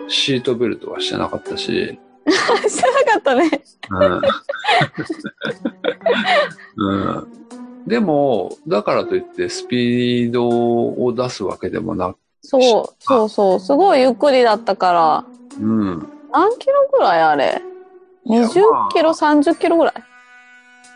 [0.08, 3.62] シートベルトはしてなかったし、してなかったね。
[3.92, 4.22] うん。
[6.78, 7.28] うん、
[7.88, 13.60] でも、だからといってスピードを出すわけでもなく、そう、そうそう。
[13.60, 15.26] すごいゆっくりだったから、
[15.60, 16.08] うん。
[16.32, 17.62] 何キロぐらいあれ？
[18.26, 19.94] いや ?20 まあキロ、30キロぐらい？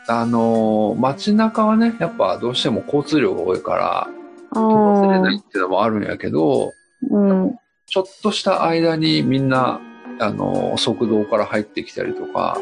[0.08, 4.08] あのー街中はね、やっぱどうしても交通量が多いから、
[4.54, 6.72] 飛ばせれないっていうのもあるんやけど、
[7.10, 7.56] うん。
[7.86, 9.80] ちょっとした間にみんな、
[10.20, 12.58] あの、速道から入ってきたりとか、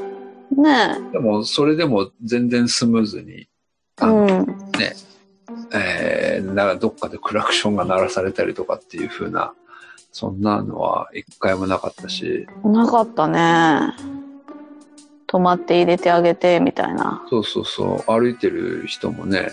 [0.52, 3.48] ねでもそれでも全然スムーズに、え。
[4.00, 4.58] あのうん。
[5.74, 9.54] えーなんかどっかでクラクションが鳴らされたりとかっていう風な、
[10.12, 13.94] そんなのは一回もなかったし、なかったね。
[15.28, 17.22] 止まって入れてあげて、みたいな。
[17.30, 19.52] そうそうそう、歩いてる人もね、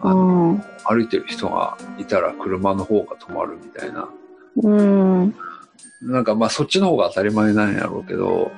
[0.00, 0.62] あうのん。
[0.84, 4.08] 歩いてる人がいたら車の方が止まるみたいな。
[4.56, 5.34] うん。
[6.02, 8.50] なんかまあそっちの方が当たり前なんやろうけど、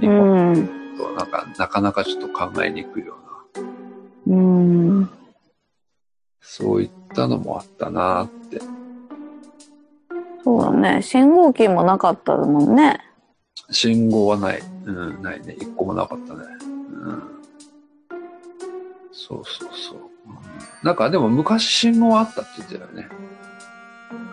[0.00, 0.68] 日う本ん。
[0.96, 3.16] となんかなかなかちょっと考えにくいよ
[4.26, 5.10] うな、うん。
[6.46, 8.60] そういったのもあったなって。
[10.44, 11.02] そうだね。
[11.02, 13.00] 信号機もなかったもんね。
[13.70, 14.62] 信号はない。
[14.84, 15.56] うん、ないね。
[15.58, 16.40] 一個もなかったね。
[16.92, 17.22] うん。
[19.10, 19.98] そうそうそう。
[19.98, 20.04] うん
[20.82, 23.08] なんかでも昔信号あったって言ってたよね。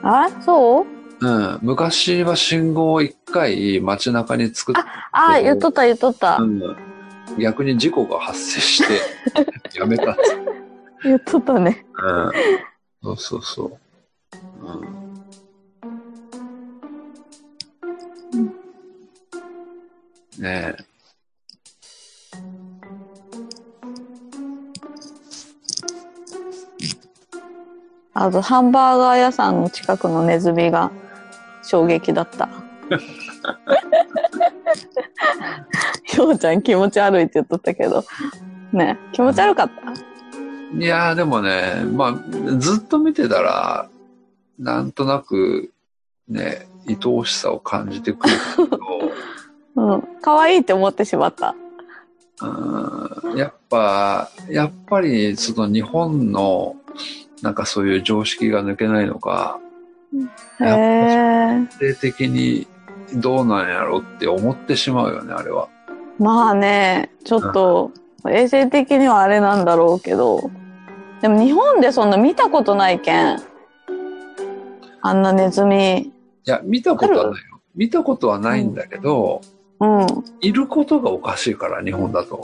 [0.04, 0.82] あそ
[1.21, 1.26] う？
[1.26, 1.60] うん。
[1.62, 4.76] 昔は信号を一回街中に作っ
[5.13, 6.38] あ、言っとった言っとった。
[6.38, 6.62] うん、
[7.39, 9.00] 逆に事故が発生して
[9.80, 10.21] やめたって。
[11.03, 11.85] 言っとったね。
[11.97, 12.31] うん。
[13.03, 13.77] そうそうそう。
[14.65, 14.71] う
[18.39, 18.45] ん。
[20.41, 20.84] ねえ。
[28.13, 30.91] あと、ハンバーガー屋さんの近くのネズミが
[31.63, 32.49] 衝撃だった。
[36.17, 38.03] ようちゃん気持ち悪いって言っとったけど。
[38.73, 40.11] ね気持ち悪かった？
[40.74, 43.89] いやーでもね、まあ、ずっと見てたら、
[44.57, 45.72] なんとなく、
[46.28, 48.36] ね、愛おしさを感じてくる
[48.69, 48.80] けど、
[49.76, 50.03] うん。
[50.22, 51.55] 可愛いって思ってしまった。
[52.41, 56.76] うんやっぱ、やっぱり、その日本の、
[57.41, 59.59] なんかそういう常識が抜けないのか、
[60.59, 61.67] へえ。
[61.80, 62.67] 性的に
[63.15, 65.69] どうなんやろうって思ってしまうよね、あれは。
[66.19, 67.91] まあね、ちょっと、
[68.30, 70.51] 衛生的にはあれなんだろうけど、
[71.22, 73.39] でも日本でそんな見たことないけん。
[75.01, 75.99] あんなネズミ。
[75.99, 76.11] い
[76.45, 77.61] や、見たことはないよ。
[77.76, 79.41] 見たことはないんだけど、
[79.80, 80.07] うん。
[80.41, 82.41] いることがおかしいから、日本だと。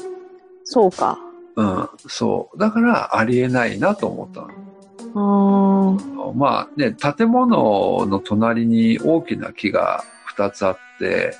[0.63, 1.19] そうか。
[1.55, 2.57] うん、そう。
[2.57, 5.97] だから、ありえないなと思ったの。
[5.97, 6.37] うーん。
[6.37, 10.03] まあね、建物の隣に大きな木が
[10.35, 11.35] 2つあって、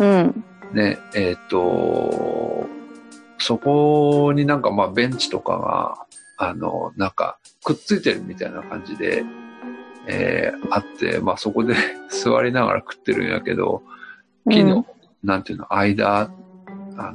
[0.00, 0.44] うん。
[0.72, 2.66] ね、えっ、と、
[3.38, 6.09] そこになんかまあベンチとかが、
[6.42, 9.24] あの、なんかくっついてるみたいな感じで、
[10.06, 11.74] えーあって、まあそこで
[12.08, 13.82] 座りながら食ってるんやけど、
[14.48, 14.86] 木の、
[15.22, 16.30] なんていうの、間、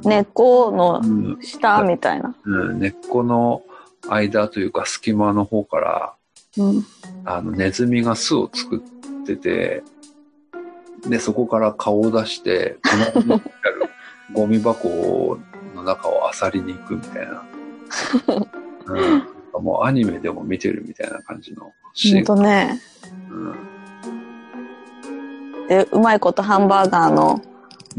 [0.04, 2.36] 根っこのうん下みたいな。
[2.44, 3.62] うん、根っこの
[4.08, 6.14] 間というか隙間の方から、
[6.58, 6.84] うん。
[7.24, 9.82] あの、ネズミが巣を作ってて、
[11.08, 12.78] で、そこから顔を出して、
[13.12, 13.42] 隣にある
[14.32, 15.36] ゴミ箱
[15.74, 17.42] の中を漁りに行くみたいな。
[18.86, 22.24] うん、もうアニメでも見てるみたいな感じのシほんーン。
[22.24, 22.80] とね。
[23.30, 23.76] うん
[25.68, 27.42] で、うまいことハンバーガーの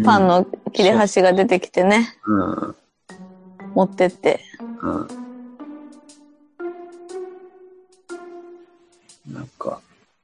[0.04, 2.76] パンの切れ端が出てきてね、うん、
[3.74, 4.40] 持ってって。
[4.82, 5.08] うん。
[9.34, 9.82] なんか、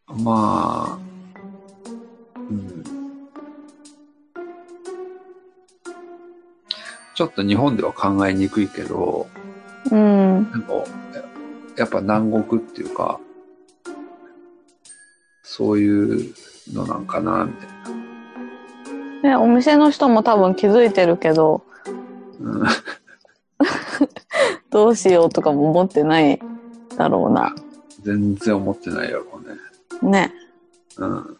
[0.07, 0.99] まあ、
[2.37, 2.83] うん。
[7.15, 9.27] ちょっと日本では考えにくいけど、
[9.91, 10.51] うん。
[10.51, 11.23] でも、や
[11.77, 13.19] やっぱ南国っていうか、
[15.43, 16.33] そういう
[16.71, 17.67] のなんかな、みたい
[19.23, 19.29] な。
[19.29, 21.63] ね、お店の人も多分気づいてるけど、
[22.39, 22.63] うん、
[24.69, 26.39] どうしようとかも思ってない
[26.97, 27.53] だろうな。
[28.01, 29.25] 全然思ってないやろ
[30.01, 30.27] うね。
[30.27, 30.33] ね。
[30.97, 31.37] うん。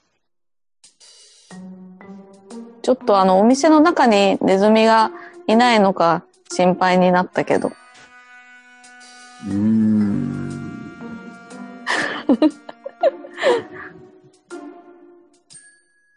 [2.82, 5.12] ちょっとあの、お店の中にネズミが
[5.48, 7.72] いないのか心配になったけど。
[9.48, 10.34] うーん。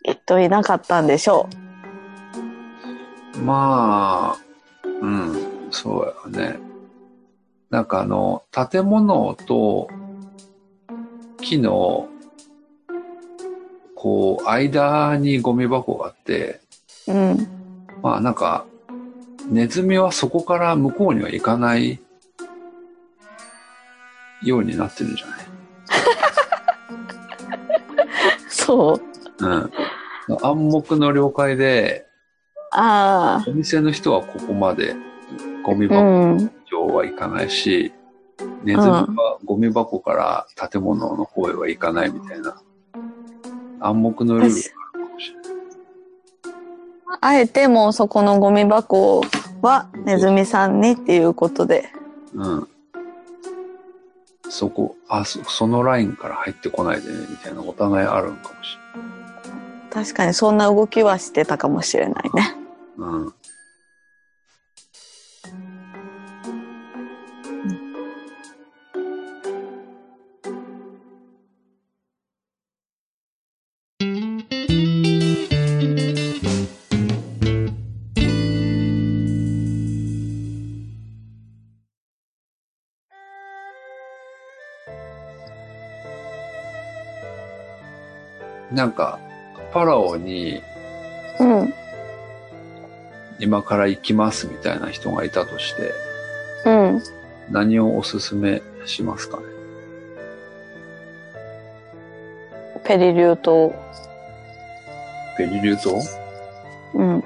[0.05, 1.49] きっといなかったんでしょ
[3.45, 4.39] まあ、
[5.03, 6.59] うん、そうやね。
[7.71, 9.89] なんかあの、建物と
[11.41, 12.09] 木の、
[13.95, 16.61] こう、間にゴミ箱があって、
[17.09, 17.13] う。
[17.13, 17.49] うん。
[18.03, 18.65] まあなんか、
[19.49, 22.01] ネズミはそこから向こうには行かない
[24.43, 25.39] ようになってるんじゃない？
[28.49, 29.01] そ
[29.41, 29.47] う。
[29.47, 29.71] うん。
[30.43, 32.07] 暗黙の了解で、
[32.73, 34.95] あお店の人はここまで
[35.65, 35.89] ゴミあ。
[35.89, 36.03] う箱
[36.45, 36.51] ん。
[36.71, 37.93] 上は行かないし、
[38.65, 42.61] ネズミはゴミ箱から建物の方へは行かないみたいな
[43.81, 44.57] 暗黙のルールが
[44.95, 45.47] あるかもしれない。
[47.21, 49.23] あえてもうそこのゴミ箱
[49.63, 51.89] はネズミさんにっていうことで。
[52.35, 52.69] うん。
[54.51, 58.79] そこ、あ、そそのラインから入ってこないでね、みたいなお互いあるんかもし
[59.91, 62.31] 確かにそんな動きはしてたかもしれないね。
[62.35, 62.55] れない。
[62.99, 63.35] うん。
[88.77, 89.19] なんか、
[89.73, 90.63] パラオに
[91.41, 91.75] うん。
[93.39, 95.93] 今から行きますみたいな人がいたとして、
[96.67, 97.03] うん。
[97.51, 99.45] 何をおすすめしますかね？
[102.85, 103.75] ペリリュー島。
[105.39, 105.99] ペリリュー島
[106.95, 107.25] うん。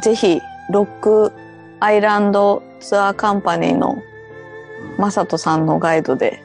[0.00, 1.32] ぜひ、ロック
[1.80, 4.00] アイランドツアーカンパニーの
[4.98, 6.44] マサトさんのガイドで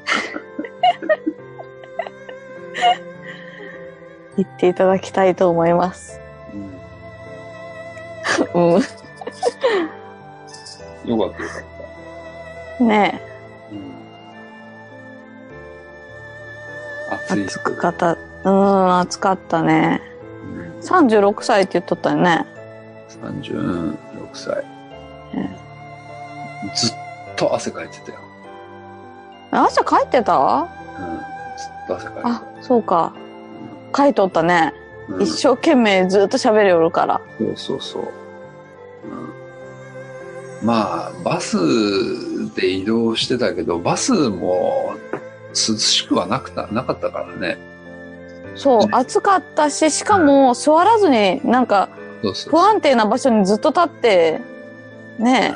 [4.38, 6.20] 行っていただきたいと思います。
[8.54, 8.80] うんうん。
[8.80, 8.88] よかっ
[11.06, 11.64] たよかっ
[12.78, 12.84] た。
[12.84, 13.22] ね
[13.72, 13.94] うん、
[17.16, 20.02] 暑いえ、暑くかた、うん、暑かったね。
[20.58, 22.46] うん36歳って言っとったよね。
[23.10, 23.96] 36
[24.34, 24.66] 歳、
[26.76, 26.96] ずっ
[27.38, 28.20] と汗かいてたよ、
[29.52, 30.38] 朝帰ってた？
[30.38, 30.72] うん、ず
[31.86, 33.14] っと汗かいてあ、そうか。
[33.96, 34.74] 書いとったね。
[35.08, 37.22] た、うん、一生懸命ずっと喋りおるから。
[37.38, 38.04] そうそうそう、
[40.62, 41.58] うん、まあバス
[42.56, 44.94] で移動してたけどバスも
[45.50, 47.58] 涼しくはなくたなかったからね。
[48.56, 51.90] そう、暑かったし、しかも座らずになんか
[52.50, 54.42] 不安定な場所にずっと立って、
[55.18, 55.56] ね。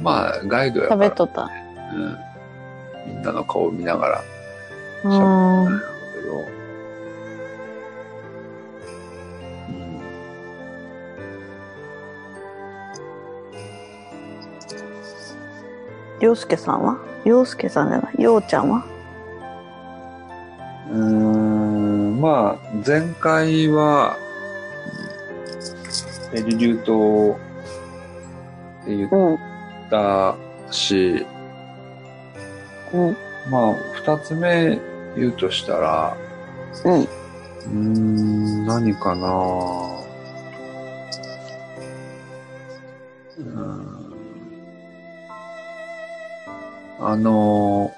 [0.00, 1.50] まあ、ガイドえ、やから、喋っとった。
[1.94, 3.14] うん。
[3.14, 4.22] みんなの顔を見ながら。
[5.04, 5.82] うん。
[16.20, 16.98] りょうすけさんは？
[17.24, 18.22] ようすけさんじゃない？
[18.22, 18.84] ようちゃんは？
[20.90, 24.16] うーん、まあ、前回は、
[26.32, 27.38] ペリリュート
[28.82, 29.38] って言っうん。
[29.90, 30.34] た
[30.70, 31.26] し、
[32.92, 33.16] うん。
[33.50, 34.78] まあ、二つ目
[35.16, 36.16] 言うとしたら、
[36.84, 37.00] うん。
[37.02, 39.26] うーん、何かな
[43.38, 43.93] うーん
[47.00, 47.92] あの、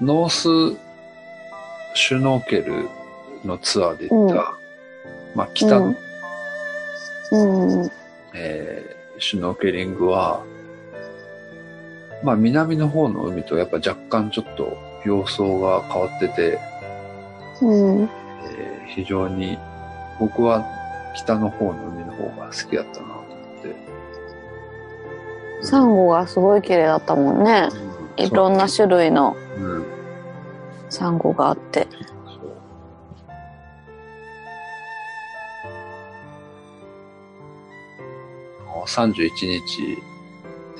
[0.00, 0.78] ノース
[1.94, 2.88] シュノーケル
[3.44, 4.38] のツアーで行った、うん
[5.34, 5.94] まあ、北の、
[7.32, 7.82] うん。
[7.82, 7.90] うん。
[8.34, 10.44] えーシュノーケリングは、
[12.22, 14.76] まあ、南の方の海とやっぱ若干ちょっと
[15.06, 16.58] 様相が変わってて、
[17.62, 18.02] うん。
[18.02, 19.58] えー非常に
[20.20, 20.64] 僕は
[21.14, 23.74] 北の方の海の方が好きだったなと思って。
[25.62, 27.68] サンゴがすごい綺麗だったもんね。
[27.80, 27.85] うん
[28.16, 29.36] いろんな種類の。
[30.88, 31.86] サンゴがあって。
[32.24, 32.56] そう
[38.66, 39.98] あ31日、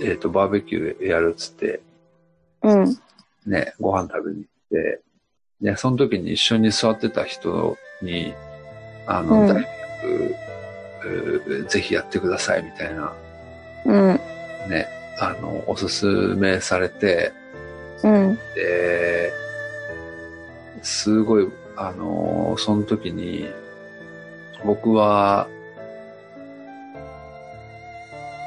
[0.01, 1.81] えっ、と、バーベキューやるっつって、
[2.63, 2.97] うん。
[3.47, 5.01] ね、ご飯食べに行って、
[5.61, 8.35] で、その時に一緒に座ってた人に、
[9.07, 9.67] あの、うん
[11.69, 13.13] ぜひやってくださいみたいな、
[13.85, 14.21] うん。
[14.69, 14.89] ね、
[15.19, 16.07] あの、おすす
[16.37, 17.33] めされて、
[18.03, 18.39] うん。
[18.55, 19.33] で、
[20.83, 23.49] すごい、あの、その時に、
[24.65, 25.49] 僕は、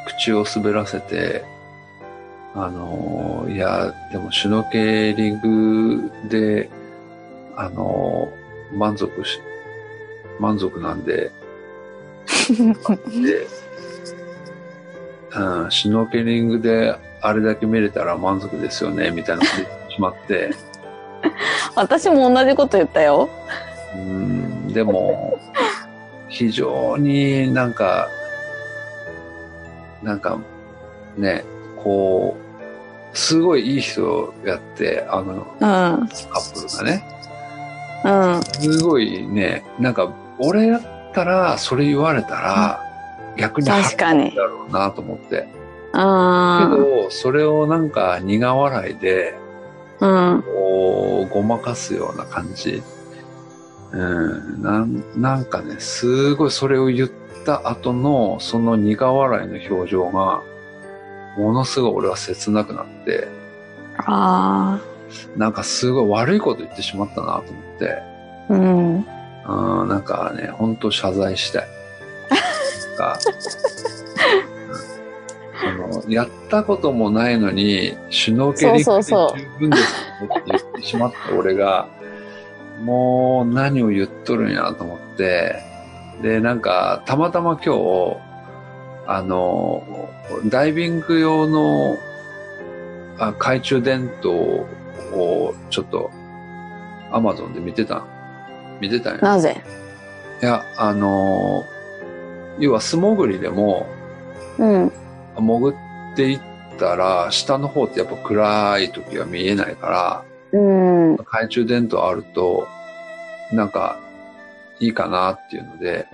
[0.07, 1.43] 口を滑らせて、
[2.55, 6.69] あの、いや、でもシュノーケリングで、
[7.55, 8.31] あの、
[8.73, 9.39] 満足し、
[10.39, 11.31] 満足なんで、
[13.07, 13.47] で、
[15.35, 20.51] うん、シュノーケリングであれだけ見れたら満足ですよね、みたいなこと言ってしまって、
[21.75, 23.29] 私も同じこと言ったよ。
[23.95, 25.39] うん、でも、
[26.27, 28.07] 非常になんか、
[30.03, 30.39] なんか、
[31.17, 31.43] ね、
[31.83, 32.37] こ
[33.13, 35.59] う、すごいいい人やって、あの、うん。
[35.59, 37.03] カップルがね、
[38.05, 38.43] うん。
[38.43, 40.81] すごいね、なんか、俺やっ
[41.13, 42.88] たら、それ言われたら、
[43.37, 45.47] 逆に確かにだろうなと思って。
[45.93, 49.37] あけど、それをなんか苦笑いで、
[49.99, 50.05] あ。
[50.05, 50.43] うん。
[50.43, 52.81] こう、ごまかすような感じ。
[53.91, 57.09] うん、なん、なんかね、すごいそれを言っ
[57.45, 60.43] た後の、その苦笑いの表情が、
[61.37, 63.27] ものすごい俺は切なくなって、
[64.05, 64.79] あ
[65.35, 68.03] なんかすごい悪いこと言ってしまったなと思って、
[68.49, 68.53] あ。
[68.53, 69.05] うん。
[69.81, 71.78] うん、なんかね、本当謝罪したい。
[72.99, 73.19] か。
[75.63, 75.93] うん。
[75.93, 79.43] そのやったこともないのに、シュノーケリングで十分ですよって
[80.47, 81.87] 言ってしまった俺が、
[82.83, 85.55] もう何を言っとるんやと思って、
[86.21, 88.17] で、なんか、たまたま今日、
[89.07, 89.83] あの、
[90.45, 91.97] ダイビング用の
[93.17, 96.09] あ懐中電灯をちょっと、
[97.11, 98.07] アマゾンで見てたん
[98.79, 99.21] 見てたんや。
[99.21, 99.61] なぜ？
[100.41, 101.78] いや、あのー
[102.59, 103.87] 要は素潜りでも、
[104.57, 104.91] うん。
[105.35, 106.39] 潜っていっ
[106.77, 111.17] たら、下の方ってやっぱ暗い時は見えないから、うん。
[111.17, 112.67] 懐中電灯あると、
[113.51, 113.99] なんか、
[114.79, 116.07] いいかなっていうので、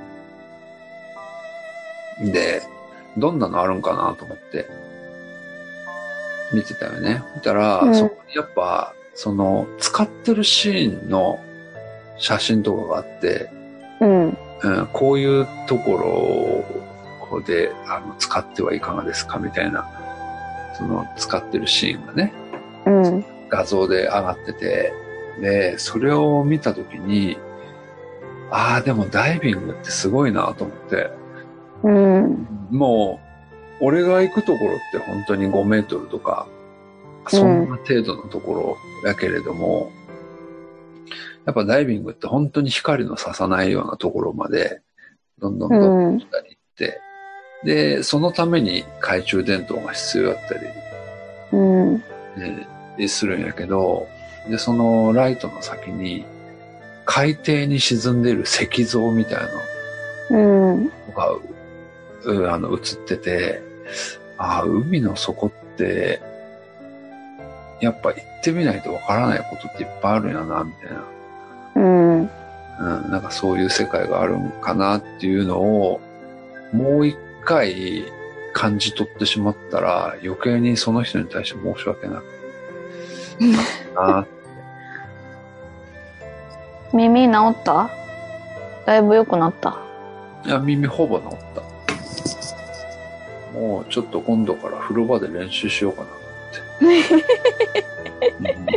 [2.19, 2.63] で、
[3.17, 4.67] どんなのあるんかなと思って、
[6.53, 7.23] 見てたよね。
[7.35, 11.39] 見たら、うんそこにやっぱ、その、使ってるシーンの
[12.17, 13.49] 写真とかがあって、
[14.01, 14.37] うん。
[14.63, 16.65] うん、こういうとこ
[17.31, 19.87] ろであの使ってはいかがですかみたいな、
[20.77, 22.33] その使ってるシーンがね、
[22.85, 23.25] うん。
[23.49, 24.93] 画像で上がってて、
[25.41, 27.37] で、それを見たときに、
[28.51, 31.11] ああ、でもダイビングってすごいなと思って、
[31.83, 32.47] うん。
[32.71, 33.19] も
[33.81, 36.47] う、俺が行くところって本当に5メートルとか、
[37.27, 39.91] そんな程度のところだけれども、
[41.45, 44.81] やっぱダイビングって本当に光の差さないようなところまで、
[45.39, 47.01] どんどんどんどん下に行って、
[47.63, 50.61] で、そのために懐中電灯が必要だったり、
[51.53, 51.95] うん。
[52.97, 54.07] ねするんやけど、
[54.49, 56.25] で、そのライトの先に、
[57.05, 59.39] 海底に沈んでいる石像みたい
[60.31, 60.85] うん。
[60.85, 61.29] なのが、
[62.23, 63.61] うあの、映ってて、
[64.37, 66.21] ああ、海の底って、
[67.81, 71.14] やっぱ行ってみないとわからないことっていっぱいあるんやな、みたいな。
[71.75, 72.21] うん。
[72.21, 72.29] うん、
[73.11, 76.01] なんかそういう世界があるんかなっていうのを、
[76.73, 78.03] もう一回
[78.53, 82.23] 感じ取ってしまったら、余計にその人に対して申し訳なく
[83.95, 84.25] な。
[86.93, 87.89] 耳治った？
[88.85, 89.77] だいぶ良くなった？
[90.45, 91.61] いや、耳ほぼ治った。
[93.57, 96.09] もうちょっと今度から風呂場で練習しようかなっ
[96.79, 97.05] て。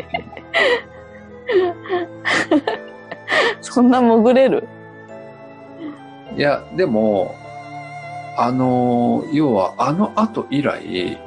[3.61, 4.66] そんな潜れる？
[6.36, 7.34] いや、でも、
[8.36, 11.18] あの、要はあの後以来、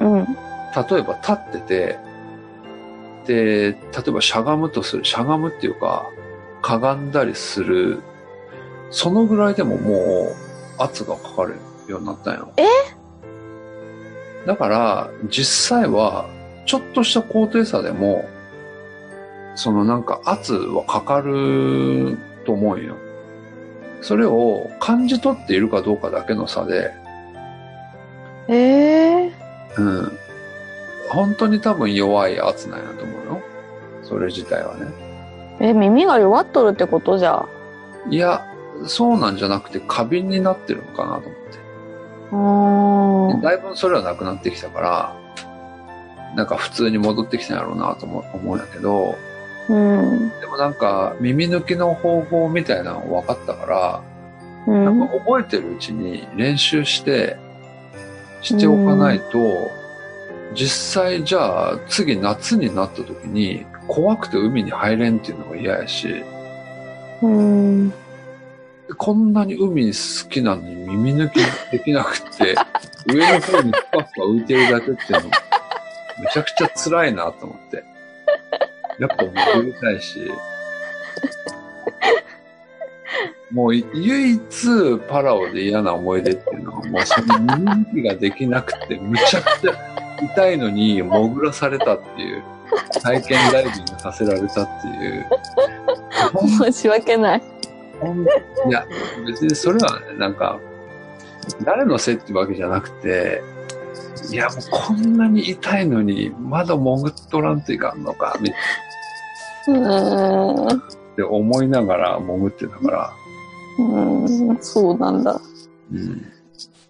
[0.00, 0.24] うん。
[0.24, 1.98] 例えば立ってて、
[3.26, 6.06] で、例えばしゃがむとする、しゃがむっていうか、
[6.60, 8.02] かがんだりする、
[8.90, 10.34] そのぐらいでももう
[10.78, 11.56] 圧がかかる
[11.88, 12.52] ようになったんよ。
[12.56, 12.64] え？
[14.46, 16.26] だから、実際は、
[16.66, 18.28] ちょっとした高低差でも、
[19.54, 22.96] そのなんか圧はかかると思うよ。
[24.00, 26.92] それを感じ取っているかどうかだけの差で、
[28.48, 29.32] ええ
[29.78, 30.18] うん。
[31.08, 33.42] 本当に多分弱い圧なんやと思うよ。
[34.02, 34.86] それ自体はね。
[35.60, 37.46] え、耳が弱っとるってことじゃ。
[38.10, 38.44] いや、
[38.86, 41.58] そうなんじゃなくて過敏になってるのかなと思って。
[42.32, 43.40] うーん。
[43.40, 45.16] だいぶそれはなくなってきたから、
[46.34, 49.16] なんか普通に戻ってきたんやろうなと思思うんやけど、
[49.68, 50.28] うん。
[50.40, 54.02] でもなんか耳抜きの方法みたいなの分かったから、
[54.66, 54.84] うん。
[54.84, 57.36] なんか覚えてるうちに練習して、
[58.40, 59.70] しておかないと、
[60.54, 66.22] 実際じゃあ次夏になった時に怖くて海に入れんっていうのが嫌やし、
[67.22, 67.92] うん。
[68.98, 71.34] こんなに海好きなのに耳抜き
[71.70, 72.54] できなくて、
[73.06, 75.30] 上の方にふかふか浮いてるだけっていうの、
[76.20, 77.84] めちゃくちゃ辛いなと思って。
[78.98, 80.30] やっぱ潜りたいし、
[83.50, 84.40] もう唯一
[85.08, 92.42] パラオで嫌な思い出っていうのは、もうその耳抜きができなくて、むちゃくちゃ痛いのに潜らされたっていう、
[93.02, 95.26] 体験ダイビングさせられたっていう、
[96.62, 97.42] 申し訳ない。
[98.68, 98.86] いや、
[99.26, 100.58] 別にそれはね、なんか、
[101.64, 103.42] 誰のせいってわけじゃなくて、
[104.32, 108.58] いや、もうこんなに痛いのに、まだ潜っとらんといかんのか、みたい
[109.68, 110.78] うーん。
[110.78, 110.82] っ
[111.16, 113.12] て思いながら潜ってたから、
[113.78, 114.58] うん。
[114.60, 115.40] そうなんだ。
[115.92, 116.32] うん。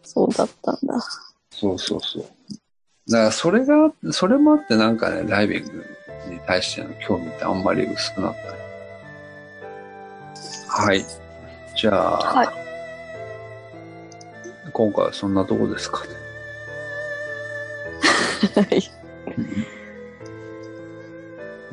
[0.03, 1.01] そうだったんだ。
[1.51, 2.23] そうそうそう。
[3.11, 5.85] だから、それが、それもあってなんかね、ダイビング
[6.31, 8.59] に対しての興味ってあんまり薄くなったね。
[10.69, 11.05] はい。
[11.77, 12.63] じゃあ、はい
[14.73, 16.22] 今回はそんなとこですかね。
[18.49, 18.91] はい。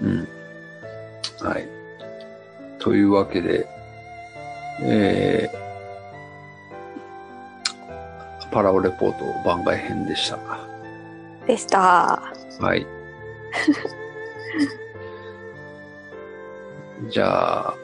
[0.02, 0.28] うん。
[1.42, 1.68] はい。
[2.78, 3.68] というわけで、
[4.82, 10.40] えー、パラオレポート番外編でした。
[11.46, 12.22] でした。
[12.60, 12.86] はい。
[17.10, 17.76] じゃあ、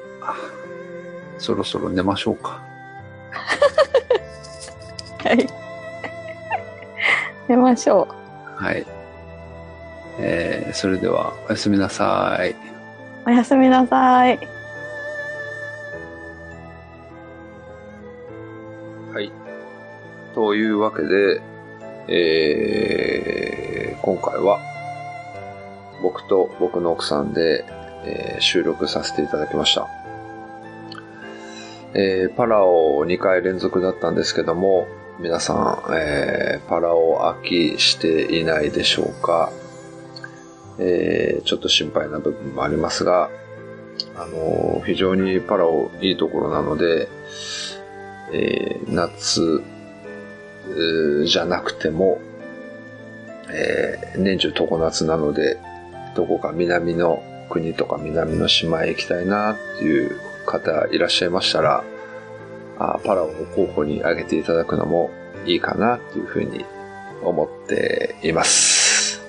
[1.38, 2.62] そろそろ寝ましょうか。
[5.24, 5.50] はい。
[7.48, 8.08] 寝ましょ
[8.56, 8.86] はい。
[10.18, 12.51] えー、それではおやすみなさい。
[12.51, 12.56] う。
[13.28, 14.39] おやすみなさい。
[19.14, 19.32] はい。
[20.34, 21.41] というわけで、
[22.08, 24.60] えー、今回は
[26.01, 27.66] 僕と僕の奥さんで、
[28.06, 29.88] えー収録させていただきました。
[31.93, 34.88] えーパラオ2回連続だったんですけども、
[35.20, 39.51] 皆さん、えーパラオ飽きしていないでしょうか、
[40.78, 43.30] えーちょっと心配な部分もありますが、
[44.16, 47.07] あのー非常にパラオいいところなので、
[48.34, 49.63] えー夏
[51.26, 52.20] じゃなくても、
[53.49, 55.57] えー年中常夏なので、
[56.16, 61.86] どこか南の国とか南の島へ行きたいなっていう方いらっしゃいましたら、
[62.80, 65.10] あパラオの候補に挙げていただくのも
[65.46, 66.66] いいかなっていうふうに
[67.24, 69.22] 思っています。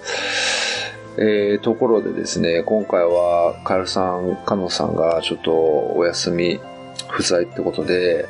[1.18, 5.52] えーところでですね、今回はカエルさん、カノさんがちょっと
[5.96, 6.60] お休み
[7.08, 8.26] 不在ってことで、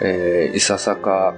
[0.00, 1.34] えーいささか、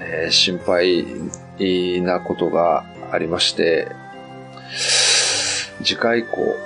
[0.00, 3.88] えー心配なことがありまして、
[5.82, 6.56] 次回以降、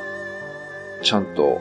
[1.03, 1.61] ちゃんと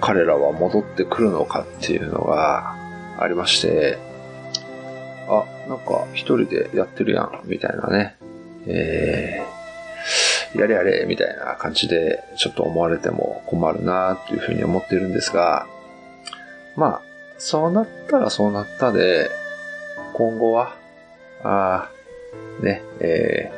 [0.00, 2.74] 彼らは戻ってくるのかっていうのが
[3.18, 3.98] ありまして、
[5.28, 8.16] あ、なんか一人でやってるやん、みたいなね。
[8.66, 15.66] えー、やれやれ、みたいな感じで、ちょっと思われても困るな、というふうに思ってるんですが、
[16.76, 17.02] まあ、
[17.38, 19.30] そうなったらそうなったで、
[20.14, 20.74] 今後は、
[21.44, 21.90] あ
[22.60, 23.52] ね、え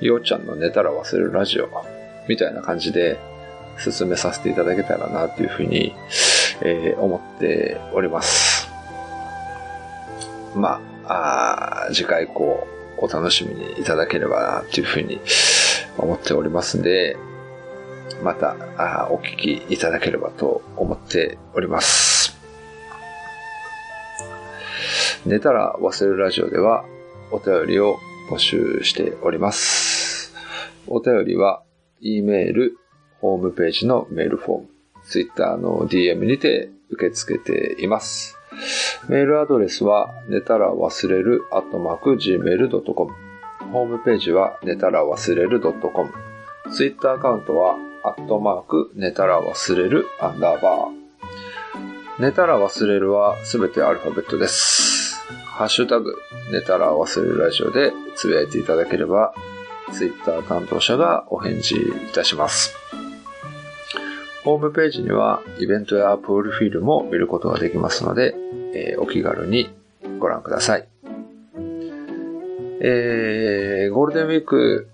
[0.00, 1.68] ー、ようちゃんの寝たら忘れるラジオ、
[2.28, 3.18] みたいな感じで
[3.78, 5.94] 進めさせていただけたらな、というふうに、
[6.62, 8.68] えー思っております。
[10.54, 12.66] まあ、あ次回以降、
[12.98, 15.20] お楽しみにいただければな、というふうに
[15.98, 17.16] 思っておりますんで、
[18.22, 22.36] また、あーお聞きいただければと思っております。
[25.26, 26.84] 寝たら忘れるラジオでは、
[27.32, 27.98] お便りを
[28.30, 30.32] 募集しております。
[30.86, 31.62] お便りは、
[32.00, 32.76] e メール、
[33.20, 34.68] ホームページのメールフォーム、
[35.08, 38.38] Twitter の DM にて受け付けています。
[39.08, 43.14] メールアドレスは、寝たら忘れる、アットマーク、gmail.com。
[43.72, 45.74] ホームページは、寝たら忘れる .com。
[46.72, 51.06] ツイッターアカウントは、アットマーク、寝たら忘れる、アンダーバー。
[52.18, 55.22] 寝たら忘れるはすべてアルファベットです。
[55.44, 56.14] ハッシュタグ、
[56.50, 59.34] 寝たら忘れるラジオでつぶやいていただければ、
[59.92, 61.78] ツイッター担当者がお返事い
[62.14, 62.74] たします。
[64.46, 68.32] ホームページにはイベントやプロフィールも見ることができますので、
[68.74, 69.68] えーお気軽に
[70.20, 70.86] ご覧ください。
[72.80, 74.88] えーゴールデンウィーク、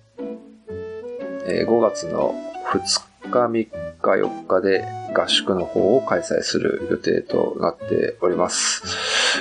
[1.47, 2.35] えー5月の
[2.73, 3.69] 2日、3日、
[4.01, 8.83] 4日で合宿の方を開催する予定となっております。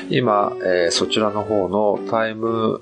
[0.09, 2.81] 今、えーそちらの方のタイム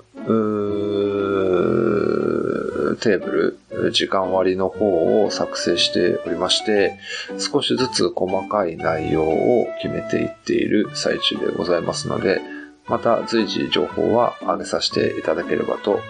[3.00, 6.98] テーブル、時間割の方を作成しておりまして、
[7.38, 12.40] 少しずつ細かい内容を決めていっている最中でございますので、
[12.86, 16.00] また随時情報は上げさせていただければと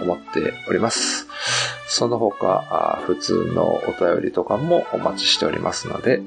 [0.00, 1.26] 思っております。
[1.88, 6.22] その他、普通のお便りとかもお待ちしておりますので、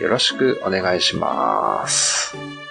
[0.00, 2.63] よろしくお願いします。